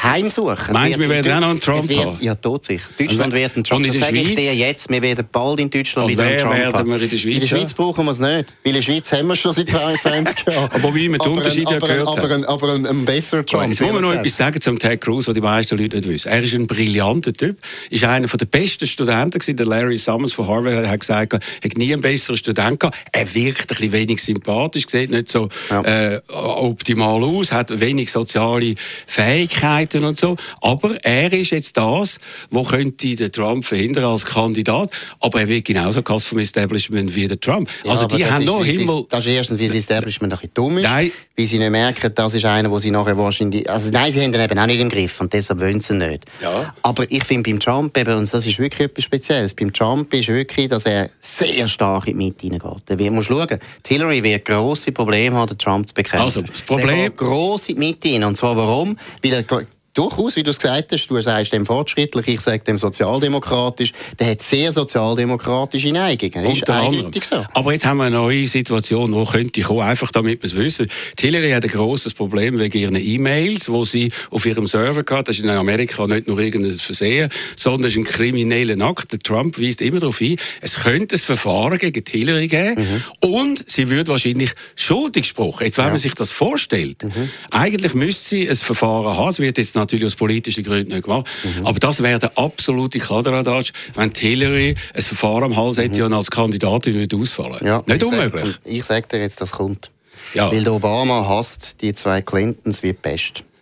heimsuchen. 0.03 0.73
Meinst 0.73 0.97
du, 0.97 1.01
wir 1.01 1.09
werden 1.09 1.33
auch 1.33 1.41
noch 1.41 1.51
einen 1.51 1.61
Trump 1.61 1.89
wird, 1.89 2.05
haben? 2.05 2.19
Ja, 2.21 2.35
tot 2.35 2.65
sich. 2.65 2.81
Deutschland 2.99 3.33
wird 3.33 3.55
einen 3.55 3.65
Trump. 3.65 3.81
Und 3.81 3.87
in 3.87 3.93
das 3.93 4.09
sage 4.09 4.21
ich 4.21 4.35
dir 4.35 4.55
jetzt, 4.55 4.91
wir 4.91 5.03
werden 5.03 5.27
bald 5.31 5.61
in 5.61 5.71
Deutschland 5.71 6.09
wieder 6.09 6.23
einen 6.23 6.39
Trump 6.39 6.55
haben. 6.55 6.91
Wir 6.91 7.03
in 7.03 7.09
der 7.11 7.17
Schweiz 7.17 7.35
In 7.35 7.41
der 7.41 7.47
Schweiz 7.47 7.73
brauchen 7.73 8.05
wir 8.05 8.11
es 8.11 8.19
nicht, 8.19 8.31
weil 8.31 8.47
in 8.65 8.75
der 8.75 8.83
Schweiz 8.83 9.13
haben 9.13 9.29
wir 9.29 9.37
schon 9.37 9.53
seit 9.53 9.69
22 9.69 10.47
Jahren. 10.47 10.71
aber 10.73 10.95
wie 10.95 11.09
wir 11.09 11.19
den 11.19 11.33
Unterschied 11.33 11.71
ja 11.71 11.79
gehört 11.79 12.09
aber, 12.09 12.35
ein, 12.35 12.45
aber 12.45 12.75
ein, 12.75 12.87
ein 12.87 13.05
besserer 13.05 13.45
Trump. 13.45 13.69
Jetzt 13.69 13.81
muss 13.81 13.93
man 13.93 14.03
noch 14.03 14.13
etwas 14.13 14.37
sagen 14.37 14.61
zum 14.61 14.79
Ted 14.79 15.01
Cruz, 15.01 15.29
was 15.29 15.35
die 15.35 15.41
meisten 15.41 15.79
Leute 15.79 15.97
nicht 15.97 16.09
wissen. 16.09 16.29
Er 16.29 16.43
ist 16.43 16.55
ein 16.55 16.67
brillanter 16.67 17.33
Typ, 17.33 17.59
ist 17.91 18.05
einer 18.05 18.27
der 18.27 18.47
besten 18.47 18.87
Studenten 18.87 19.39
gewesen. 19.39 19.57
Der 19.57 19.67
Larry 19.67 19.99
Summers 19.99 20.33
von 20.33 20.47
Harvard 20.47 20.87
hat 20.87 21.01
gesagt, 21.01 21.33
er 21.33 21.41
hat 21.65 21.77
nie 21.77 21.93
einen 21.93 22.03
besseren 22.03 22.37
Student 22.37 22.81
gehabt. 22.81 22.97
Er 23.13 23.35
wirkt 23.35 23.63
ein 23.63 23.67
bisschen 23.67 23.93
wenig 23.93 24.23
sympathisch, 24.23 24.87
sieht 24.89 25.11
nicht 25.11 25.31
so 25.31 25.49
ja. 25.71 25.83
äh, 25.83 26.21
optimal 26.29 27.23
aus, 27.23 27.53
hat 27.53 27.81
wenig 27.81 28.11
soziale 28.11 28.75
Fähigkeiten 29.07 29.86
und 29.95 30.17
so. 30.17 30.37
Aber 30.61 30.97
er 31.05 31.33
ist 31.33 31.51
jetzt 31.51 31.77
das, 31.77 32.19
wo 32.51 32.63
könnte 32.63 33.17
den 33.17 33.33
Trump 33.33 33.65
verhindern 33.65 34.05
als 34.05 34.25
Kandidat. 34.25 34.91
Aber 35.21 35.41
er 35.41 35.49
wird 35.49 35.65
genauso 35.65 36.03
gehasst 36.03 36.27
vom 36.27 36.39
Establishment 36.39 37.15
wie 37.15 37.27
der 37.27 37.41
Trump. 37.41 37.69
Ja, 37.85 37.93
also 37.93 38.07
die 38.07 38.25
haben 38.25 38.45
noch 38.45 38.65
Himmel. 38.65 39.05
Das 39.09 39.27
ist 39.27 39.33
erstens, 39.33 39.59
wie 39.59 39.69
das 39.69 39.77
Establishment 39.77 40.33
ein 40.33 40.39
bisschen 40.39 40.55
dumm 40.55 40.79
ist. 40.79 40.85
Nein. 40.85 41.13
Weil 41.37 41.47
sie 41.47 41.59
nicht 41.59 41.71
merken, 41.71 42.13
das 42.15 42.35
ist 42.35 42.45
einer, 42.45 42.71
wo 42.71 42.79
sie 42.79 42.91
nachher 42.91 43.17
wahrscheinlich. 43.17 43.69
Also 43.69 43.91
nein, 43.91 44.11
sie 44.11 44.23
haben 44.23 44.33
ihn 44.33 44.41
eben 44.41 44.59
auch 44.59 44.67
nicht 44.67 44.81
im 44.81 44.89
Griff 44.89 45.21
und 45.21 45.33
deshalb 45.33 45.61
wollen 45.61 45.81
sie 45.81 45.95
nicht. 45.95 46.25
Ja. 46.41 46.75
Aber 46.83 47.11
ich 47.11 47.25
finde 47.25 47.51
beim 47.51 47.61
Trump 47.61 47.97
eben, 47.99 48.17
und 48.17 48.33
das 48.33 48.47
ist 48.47 48.59
wirklich 48.59 48.89
etwas 48.89 49.05
Spezielles, 49.05 49.55
beim 49.55 49.73
Trump 49.73 50.13
ist 50.15 50.29
wirklich, 50.29 50.69
dass 50.69 50.87
er 50.87 51.11
sehr 51.21 51.69
stark 51.69 52.07
in 52.07 52.19
die 52.19 52.25
Mitte 52.25 52.47
hineingeht. 52.47 52.99
Wir 52.99 53.11
müssen 53.11 53.35
schauen, 53.35 53.59
die 53.85 53.95
Hillary 53.95 54.23
wird 54.23 54.45
grosse 54.47 54.93
Probleme 54.93 55.37
haben, 55.37 55.49
den 55.49 55.59
Trump 55.59 55.87
zu 55.87 55.95
bekämpfen. 55.95 56.25
Also, 56.25 56.43
das 56.43 56.63
Problem... 56.63 57.15
gross 57.15 57.69
in 57.69 57.75
die 57.77 57.81
Mitte 57.81 58.09
hinein. 58.09 58.29
Und 58.29 58.37
zwar 58.37 58.57
warum? 58.57 58.97
Weil 59.23 59.33
er 59.33 59.67
durchaus, 59.97 60.37
wie 60.37 60.43
du 60.43 60.51
es 60.51 60.59
gesagt 60.59 60.93
hast, 60.93 61.07
du 61.07 61.21
sagst 61.21 61.53
dem 61.53 61.67
fortschrittlich, 61.67 62.29
ich 62.29 62.41
sage 62.41 62.63
dem 62.65 62.79
sozialdemokratisch, 62.79 63.93
der 64.19 64.31
hat 64.31 64.43
sehr 64.43 64.73
sozialdemokratische 64.73 65.93
Neigungen. 65.93 66.45
Das 66.45 66.53
ist 66.53 66.71
eindeutig 66.71 67.25
so. 67.25 67.45
Aber 67.55 67.73
jetzt 67.73 67.87
haben 67.87 67.99
wir 67.99 68.05
eine 68.05 68.17
neue 68.17 68.47
Situation, 68.47 69.13
wo 69.13 69.25
könnte 69.25 69.61
kommen, 69.63 69.81
einfach 69.81 70.11
damit 70.13 70.43
wir 70.43 70.51
es 70.51 70.55
wissen. 70.55 70.91
Die 71.19 71.27
Hillary 71.27 71.51
hat 71.51 71.65
ein 71.65 71.71
grosses 71.71 72.15
Problem 72.15 72.59
wegen 72.59 72.79
ihren 72.79 72.97
E-Mails, 72.97 73.67
die 73.67 73.85
sie 73.85 74.13
auf 74.31 74.45
ihrem 74.47 74.67
Server 74.67 75.05
hat. 75.17 75.29
Das 75.29 75.37
ist 75.37 75.45
in 75.45 75.51
Amerika 75.51 76.07
nicht 76.07 76.27
nur 76.27 76.39
irgendein 76.39 76.75
Versehen, 76.75 77.31
sondern 77.57 77.87
es 77.87 77.93
ist 77.95 77.99
ein 77.99 78.05
krimineller 78.05 78.85
Akt. 78.85 79.13
Der 79.13 79.19
Trump 79.19 79.61
weist 79.61 79.81
immer 79.81 80.01
darauf 80.01 80.19
hin, 80.19 80.37
es 80.61 80.77
könnte 80.77 81.17
ein 81.17 81.19
Verfahren 81.19 81.79
gegen 81.79 82.05
die 82.05 82.11
Hillary 82.11 82.49
geben 82.49 83.03
mhm. 83.23 83.29
und 83.29 83.65
sie 83.67 83.89
wird 83.89 84.09
wahrscheinlich 84.09 84.53
schuldig 84.75 85.25
gesprochen. 85.25 85.65
Jetzt, 85.65 85.79
wenn 85.79 85.87
ja. 85.87 85.91
man 85.91 85.99
sich 85.99 86.15
das 86.15 86.31
vorstellt, 86.31 87.05
mhm. 87.05 87.31
eigentlich 87.51 87.95
müsste 87.95 88.29
sie 88.29 88.49
ein 88.49 88.57
Verfahren 88.57 89.17
haben. 89.17 89.31
Es 89.31 89.39
wird 89.39 89.59
jetzt 89.59 89.75
natürlich 89.87 90.07
aus 90.07 90.15
politischen 90.15 90.65
Gründen 90.65 90.93
nicht 90.93 91.05
gemacht. 91.05 91.27
Mhm. 91.43 91.67
Aber 91.67 91.79
das 91.79 92.03
wäre 92.03 92.19
der 92.19 92.37
absolute 92.37 92.99
Kladderadatsch, 92.99 93.73
wenn 93.95 94.13
Hillary 94.15 94.75
ein 94.95 95.03
Verfahren 95.03 95.45
am 95.45 95.57
Hals 95.57 95.79
hätte 95.79 96.01
mhm. 96.01 96.07
und 96.07 96.13
als 96.15 96.31
Kandidatin 96.31 96.95
würde 96.95 97.17
ausfallen. 97.17 97.65
Ja, 97.65 97.83
nicht 97.87 98.03
unmöglich. 98.03 98.47
Sag, 98.47 98.73
ich 98.73 98.85
sage 98.85 99.07
dir 99.11 99.21
jetzt, 99.21 99.41
das 99.41 99.53
kommt. 99.53 99.91
Ja. 100.35 100.51
Weil 100.51 100.65
der 100.65 100.73
Obama 100.73 101.27
hasst 101.29 101.77
die 101.81 101.95
zwei 101.95 102.21
Clintons 102.21 102.83
wie 102.83 102.93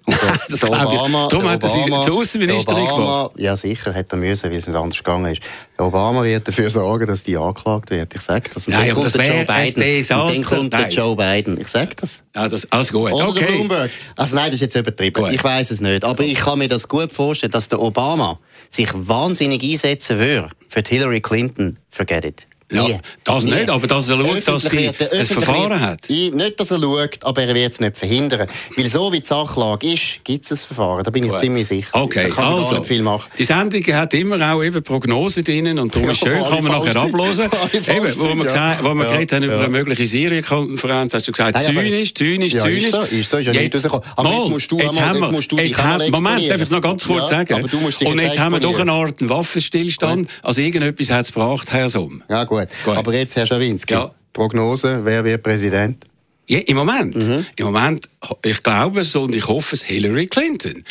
das 0.51 0.61
der 0.61 0.69
Obama, 0.71 1.29
Darum 1.29 1.49
hat 1.49 1.63
er 1.63 1.69
sich 1.69 1.87
zur 1.87 2.19
Außenministerin 2.19 2.87
gemacht. 2.87 3.33
Ja, 3.39 3.57
sicher, 3.57 3.93
hätte 3.93 4.17
er 4.17 4.19
müssen, 4.19 4.51
weil 4.51 4.59
es 4.59 4.67
nicht 4.67 4.77
anders 4.77 4.99
gegangen 4.99 5.33
ist. 5.33 5.43
Der 5.79 5.87
Obama 5.87 6.23
wird 6.23 6.47
dafür 6.47 6.69
sorgen, 6.69 7.07
dass 7.07 7.23
die 7.23 7.37
angeklagt 7.37 7.91
wird. 7.91 8.15
Ich 8.15 8.21
sage 8.21 8.51
das. 8.53 8.67
Und 8.67 8.75
Nein, 8.75 8.89
dann 8.89 8.97
kommt 8.97 9.07
das 9.07 9.27
Joe 9.27 9.45
Biden. 9.45 10.21
Und 10.21 10.31
dann 10.31 10.45
kommt 10.45 10.73
der 10.73 10.89
Joe 10.89 11.17
Biden. 11.17 11.61
Ich 11.61 11.69
sage 11.69 11.95
das. 11.99 12.23
Ja, 12.35 12.49
das 12.49 12.71
alles 12.71 12.93
gut. 12.93 13.13
Oder 13.13 13.29
okay. 13.29 13.47
Bloomberg. 13.47 13.91
Also 14.17 14.37
nein, 14.37 14.47
das 14.47 14.57
ist 14.57 14.61
jetzt 14.61 14.77
übertrieben. 14.77 15.23
Gut. 15.23 15.33
Ich 15.33 15.43
weiß 15.43 15.71
es 15.71 15.81
nicht. 15.81 16.05
Aber 16.05 16.23
ich 16.23 16.35
kann 16.35 16.59
mir 16.59 16.69
das 16.69 16.87
gut 16.87 17.11
vorstellen, 17.11 17.53
dass 17.53 17.69
der 17.69 17.81
Obama 17.81 18.39
sich 18.69 18.91
wahnsinnig 18.93 19.63
einsetzen 19.63 20.19
würde 20.19 20.51
für 20.69 20.83
Hillary 20.87 21.21
Clinton. 21.21 21.79
Forget 21.89 22.25
it. 22.25 22.47
Ja, 22.75 22.99
das 23.25 23.45
Nie. 23.45 23.53
nicht, 23.53 23.71
aber 23.71 23.87
dass 23.87 24.09
er 24.09 24.19
schaut, 24.19 24.49
dass 24.49 24.63
sie 24.65 24.89
ein 24.89 25.25
Verfahren 25.25 25.81
hat. 25.81 26.09
Nicht, 26.09 26.61
dass 26.61 26.71
er 26.71 26.81
schaut, 26.81 27.19
aber 27.23 27.43
er 27.43 27.55
wird 27.55 27.73
es 27.73 27.81
nicht 27.81 27.97
verhindern. 27.97 28.49
Weil 28.77 28.89
so 28.89 29.13
wie 29.13 29.21
die 29.21 29.27
Sachlage 29.27 29.93
ist, 29.93 30.25
gibt 30.25 30.45
es 30.45 30.51
ein 30.51 30.57
Verfahren, 30.57 31.05
da 31.05 31.11
bin 31.11 31.25
ich 31.25 31.37
ziemlich 31.37 31.67
sicher. 31.67 31.89
Okay, 31.93 32.33
da 32.35 32.43
also, 32.43 32.75
nicht 32.75 32.87
viel 32.87 33.03
machen. 33.03 33.31
die 33.39 33.45
Sendung 33.45 33.83
hat 33.83 34.15
immer 34.15 34.53
auch 34.53 34.63
eben 34.63 34.83
Prognosen 34.83 35.45
drin 35.45 35.79
und 35.79 35.95
darum 35.95 36.11
ist 36.11 36.19
schön, 36.19 36.43
kann 36.43 36.65
man 36.65 36.73
nachher 36.73 36.97
ablosen. 36.97 37.45
eben, 37.73 38.19
wo 38.19 38.35
wir, 38.35 38.47
ja. 38.47 38.79
wo 38.83 38.95
wir 38.95 39.05
ja. 39.05 39.11
geredet 39.13 39.33
haben 39.33 39.43
über 39.45 39.59
eine 39.59 39.69
mögliche 39.69 40.07
Syrien-Konferenz, 40.07 41.15
hast 41.15 41.29
du 41.29 41.33
gesagt, 41.33 41.59
zynisch, 41.59 42.15
zynisch, 42.15 42.53
zynisch. 42.53 42.55
Ja, 42.55 42.67
ist 42.67 42.91
so, 42.91 43.03
ist 43.03 43.31
so, 43.31 43.37
ist 43.39 43.47
ja 43.47 43.53
nicht 43.53 43.75
rausgekommen. 43.75 44.05
Aber 44.17 44.33
jetzt, 44.33 44.49
musst 44.49 44.73
du 44.73 44.79
jetzt, 44.79 44.99
einmal, 44.99 45.17
jetzt 45.17 45.33
musst 45.33 45.53
du 45.53 45.57
dich 45.57 45.77
Moment, 46.11 46.51
darf 46.51 46.61
ich 46.61 46.71
noch 46.71 46.81
ganz 46.81 47.05
kurz 47.07 47.29
sagen? 47.29 47.63
Und 47.63 48.21
jetzt 48.21 48.39
haben 48.39 48.53
wir 48.53 48.61
doch 48.61 48.79
eine 48.79 48.93
Art 48.93 49.29
Waffenstillstand, 49.29 50.29
also 50.43 50.61
irgendetwas 50.61 51.11
hat 51.11 51.23
es 51.23 51.33
gebracht, 51.33 51.71
Herr 51.73 51.89
Somm. 51.89 52.23
Ja 52.29 52.45
gut, 52.45 52.64
aber 52.87 53.15
jetzt 53.15 53.37
Herr 53.37 53.47
Schawinski, 53.47 53.95
ja. 53.95 54.11
Prognose, 54.33 55.01
wer 55.05 55.25
wird 55.25 55.43
Präsident? 55.43 56.05
Ja, 56.49 56.59
Im 56.67 56.77
Moment, 56.77 57.17
mhm. 57.17 57.47
im 57.57 57.65
Moment, 57.65 58.09
ich 58.45 58.63
glaube 58.63 59.01
es 59.01 59.15
und 59.17 59.35
ich 59.35 59.47
hoffe 59.49 59.75
es, 59.75 59.83
Hillary 59.83 60.27
Clinton. 60.27 60.85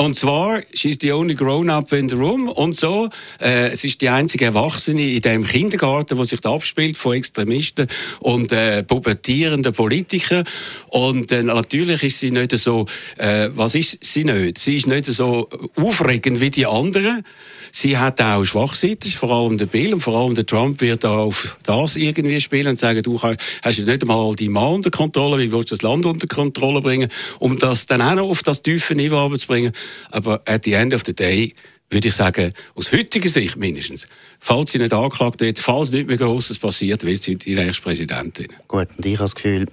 Und 0.00 0.14
zwar, 0.14 0.60
she's 0.72 0.96
the 1.00 1.10
only 1.10 1.34
grown-up 1.34 1.92
in 1.92 2.08
the 2.08 2.14
room 2.14 2.48
und 2.48 2.76
so. 2.76 3.10
Äh, 3.40 3.72
es 3.72 3.82
ist 3.82 4.00
die 4.00 4.08
einzige 4.08 4.44
Erwachsene 4.44 5.02
in 5.02 5.20
dem 5.22 5.44
Kindergarten, 5.44 6.16
wo 6.16 6.22
sich 6.22 6.40
da 6.40 6.54
abspielt 6.54 6.96
von 6.96 7.14
Extremisten 7.14 7.88
und 8.20 8.52
äh, 8.52 8.84
pubertierenden 8.84 9.72
Politikern. 9.72 10.44
Und 10.90 11.32
äh, 11.32 11.42
natürlich 11.42 12.04
ist 12.04 12.20
sie 12.20 12.30
nicht 12.30 12.56
so, 12.58 12.86
äh, 13.16 13.50
was 13.54 13.74
ist 13.74 13.98
sie 14.00 14.22
nicht? 14.22 14.58
Sie 14.58 14.76
ist 14.76 14.86
nicht 14.86 15.06
so 15.06 15.48
aufregend 15.74 16.40
wie 16.40 16.50
die 16.50 16.66
anderen. 16.66 17.24
Sie 17.72 17.98
hat 17.98 18.20
auch 18.20 18.44
Schwachseiten, 18.44 19.10
vor 19.10 19.30
allem 19.30 19.58
der 19.58 19.66
Bill 19.66 19.94
und 19.94 20.00
vor 20.00 20.16
allem 20.16 20.34
der 20.34 20.46
Trump 20.46 20.80
wird 20.80 21.04
auf 21.04 21.58
das 21.64 21.96
irgendwie 21.96 22.40
spielen 22.40 22.68
und 22.68 22.78
sagen, 22.78 23.02
du 23.02 23.20
hast 23.20 23.78
nicht 23.78 24.02
einmal 24.02 24.34
die 24.36 24.48
Mann 24.48 24.74
unter 24.74 24.90
Kontrolle, 24.90 25.38
wie 25.38 25.52
willst 25.52 25.72
du 25.72 25.74
das 25.74 25.82
Land 25.82 26.06
unter 26.06 26.26
Kontrolle 26.26 26.77
bringen, 26.80 27.08
um 27.38 27.58
das 27.58 27.86
dann 27.86 28.02
auch 28.02 28.14
noch 28.14 28.28
auf 28.28 28.42
das 28.42 28.62
tiefe 28.62 28.94
Niveau 28.94 29.34
zu 29.36 29.46
bringen. 29.46 29.72
Aber 30.10 30.42
at 30.46 30.64
the 30.64 30.74
end 30.74 30.94
of 30.94 31.02
the 31.04 31.14
day 31.14 31.54
würde 31.90 32.08
ich 32.08 32.14
sagen, 32.14 32.52
aus 32.74 32.92
heutiger 32.92 33.28
Sicht 33.28 33.56
mindestens, 33.56 34.06
falls 34.40 34.72
sie 34.72 34.78
nicht 34.78 34.92
angeklagt 34.92 35.40
wird, 35.40 35.58
falls 35.58 35.90
nichts 35.90 36.08
mehr 36.08 36.18
Grosses 36.18 36.58
passiert, 36.58 37.04
wird 37.04 37.22
sie 37.22 37.36
die 37.36 37.54
nächste 37.54 37.82
Präsidentin. 37.82 38.48
Gut, 38.66 38.88
und 38.96 39.06
ich 39.06 39.14
habe 39.14 39.24
das 39.24 39.34
Gefühl, 39.34 39.66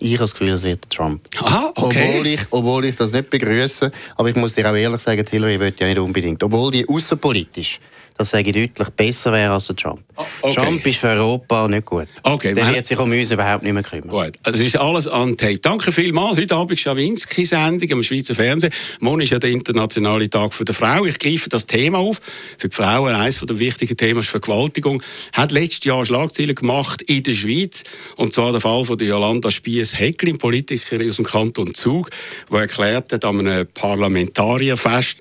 ich 0.00 0.12
habe 0.12 0.18
das 0.18 0.32
Gefühl, 0.32 0.50
es 0.50 0.62
wird 0.64 0.90
Trump. 0.90 1.22
Aha, 1.38 1.72
okay. 1.76 2.08
Obwohl 2.08 2.26
ich, 2.26 2.40
obwohl 2.50 2.84
ich 2.84 2.96
das 2.96 3.12
nicht 3.12 3.30
begrüße, 3.30 3.90
aber 4.16 4.28
ich 4.28 4.36
muss 4.36 4.54
dir 4.54 4.68
auch 4.68 4.74
ehrlich 4.74 5.00
sagen, 5.00 5.24
Hillary 5.28 5.58
wird 5.60 5.80
ja 5.80 5.86
nicht 5.86 5.98
unbedingt. 5.98 6.42
Obwohl 6.42 6.70
die 6.72 6.88
außenpolitisch 6.88 7.78
das 8.16 8.30
sage 8.30 8.50
ich 8.50 8.68
deutlich, 8.68 8.88
besser 8.90 9.32
wäre 9.32 9.52
als 9.52 9.66
der 9.66 9.76
Trump. 9.76 10.02
Ah, 10.16 10.24
okay. 10.42 10.54
Trump 10.54 10.86
ist 10.86 10.98
für 10.98 11.08
Europa 11.08 11.66
nicht 11.66 11.84
gut. 11.84 12.06
Okay, 12.22 12.54
der 12.54 12.72
wird 12.72 12.86
sich 12.86 12.98
um 12.98 13.10
uns 13.10 13.30
überhaupt 13.30 13.64
nicht 13.64 13.72
mehr 13.72 13.82
kümmern. 13.82 14.08
Gut, 14.08 14.32
das 14.44 14.60
ist 14.60 14.76
alles 14.76 15.08
an 15.08 15.36
Tape. 15.36 15.58
Danke 15.58 15.90
vielmals. 15.90 16.36
Heute 16.36 16.54
Abend 16.54 16.78
Schawinski-Sendung 16.78 17.92
am 17.92 18.02
Schweizer 18.04 18.36
Fernsehen. 18.36 18.72
Morgen 19.00 19.22
ist 19.22 19.30
ja 19.30 19.40
der 19.40 19.50
internationale 19.50 20.30
Tag 20.30 20.52
der 20.64 20.74
Frau. 20.74 21.04
Ich 21.04 21.18
greife 21.18 21.48
das 21.48 21.66
Thema 21.66 21.98
auf. 21.98 22.20
Für 22.58 22.68
die 22.68 22.76
Frauen 22.76 23.14
eines 23.14 23.40
der 23.40 23.58
wichtigen 23.58 23.96
Themen 23.96 24.20
ist 24.20 24.28
Vergewaltigung. 24.28 25.02
Hat 25.32 25.50
letztes 25.50 25.84
Jahr 25.84 26.04
Schlagzeilen 26.04 26.54
gemacht 26.54 27.02
in 27.02 27.24
der 27.24 27.34
Schweiz. 27.34 27.82
Und 28.16 28.32
zwar 28.32 28.52
der 28.52 28.60
Fall 28.60 28.84
von 28.84 28.96
der 28.96 29.08
Jolanda 29.08 29.50
Spies-Hecklin, 29.50 30.38
Politikerin 30.38 31.08
aus 31.08 31.16
dem 31.16 31.24
Kanton 31.24 31.74
Zug, 31.74 32.10
die 32.50 32.56
erklärt 32.56 33.12
hat 33.12 33.24
an 33.24 33.40
einem 33.40 33.66
Parlamentarierfest, 33.66 35.20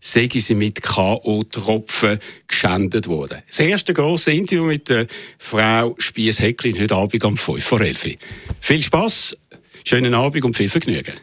sei 0.00 0.28
sie 0.32 0.54
mit 0.54 0.82
K.O.-Tropfen 0.82 2.18
geschändet 2.48 3.06
worden. 3.06 3.42
Das 3.46 3.60
erste 3.60 3.92
grosse 3.92 4.32
Interview 4.32 4.64
mit 4.64 4.88
der 4.88 5.06
Frau 5.38 5.94
Spies-Hecklin 5.98 6.80
heute 6.80 6.96
Abend 6.96 7.24
um 7.24 7.36
5 7.36 7.62
vor 7.62 7.80
11 7.80 8.16
Viel 8.60 8.82
Spass, 8.82 9.36
schönen 9.84 10.14
Abend 10.14 10.44
und 10.44 10.56
viel 10.56 10.68
Vergnügen. 10.68 11.14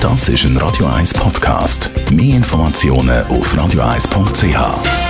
Das 0.00 0.28
ist 0.28 0.44
ein 0.44 0.56
Radio 0.56 0.86
1 0.86 1.12
Podcast. 1.14 1.90
Mehr 2.10 2.36
Informationen 2.36 3.22
auf 3.26 3.54
radio1.ch. 3.54 5.05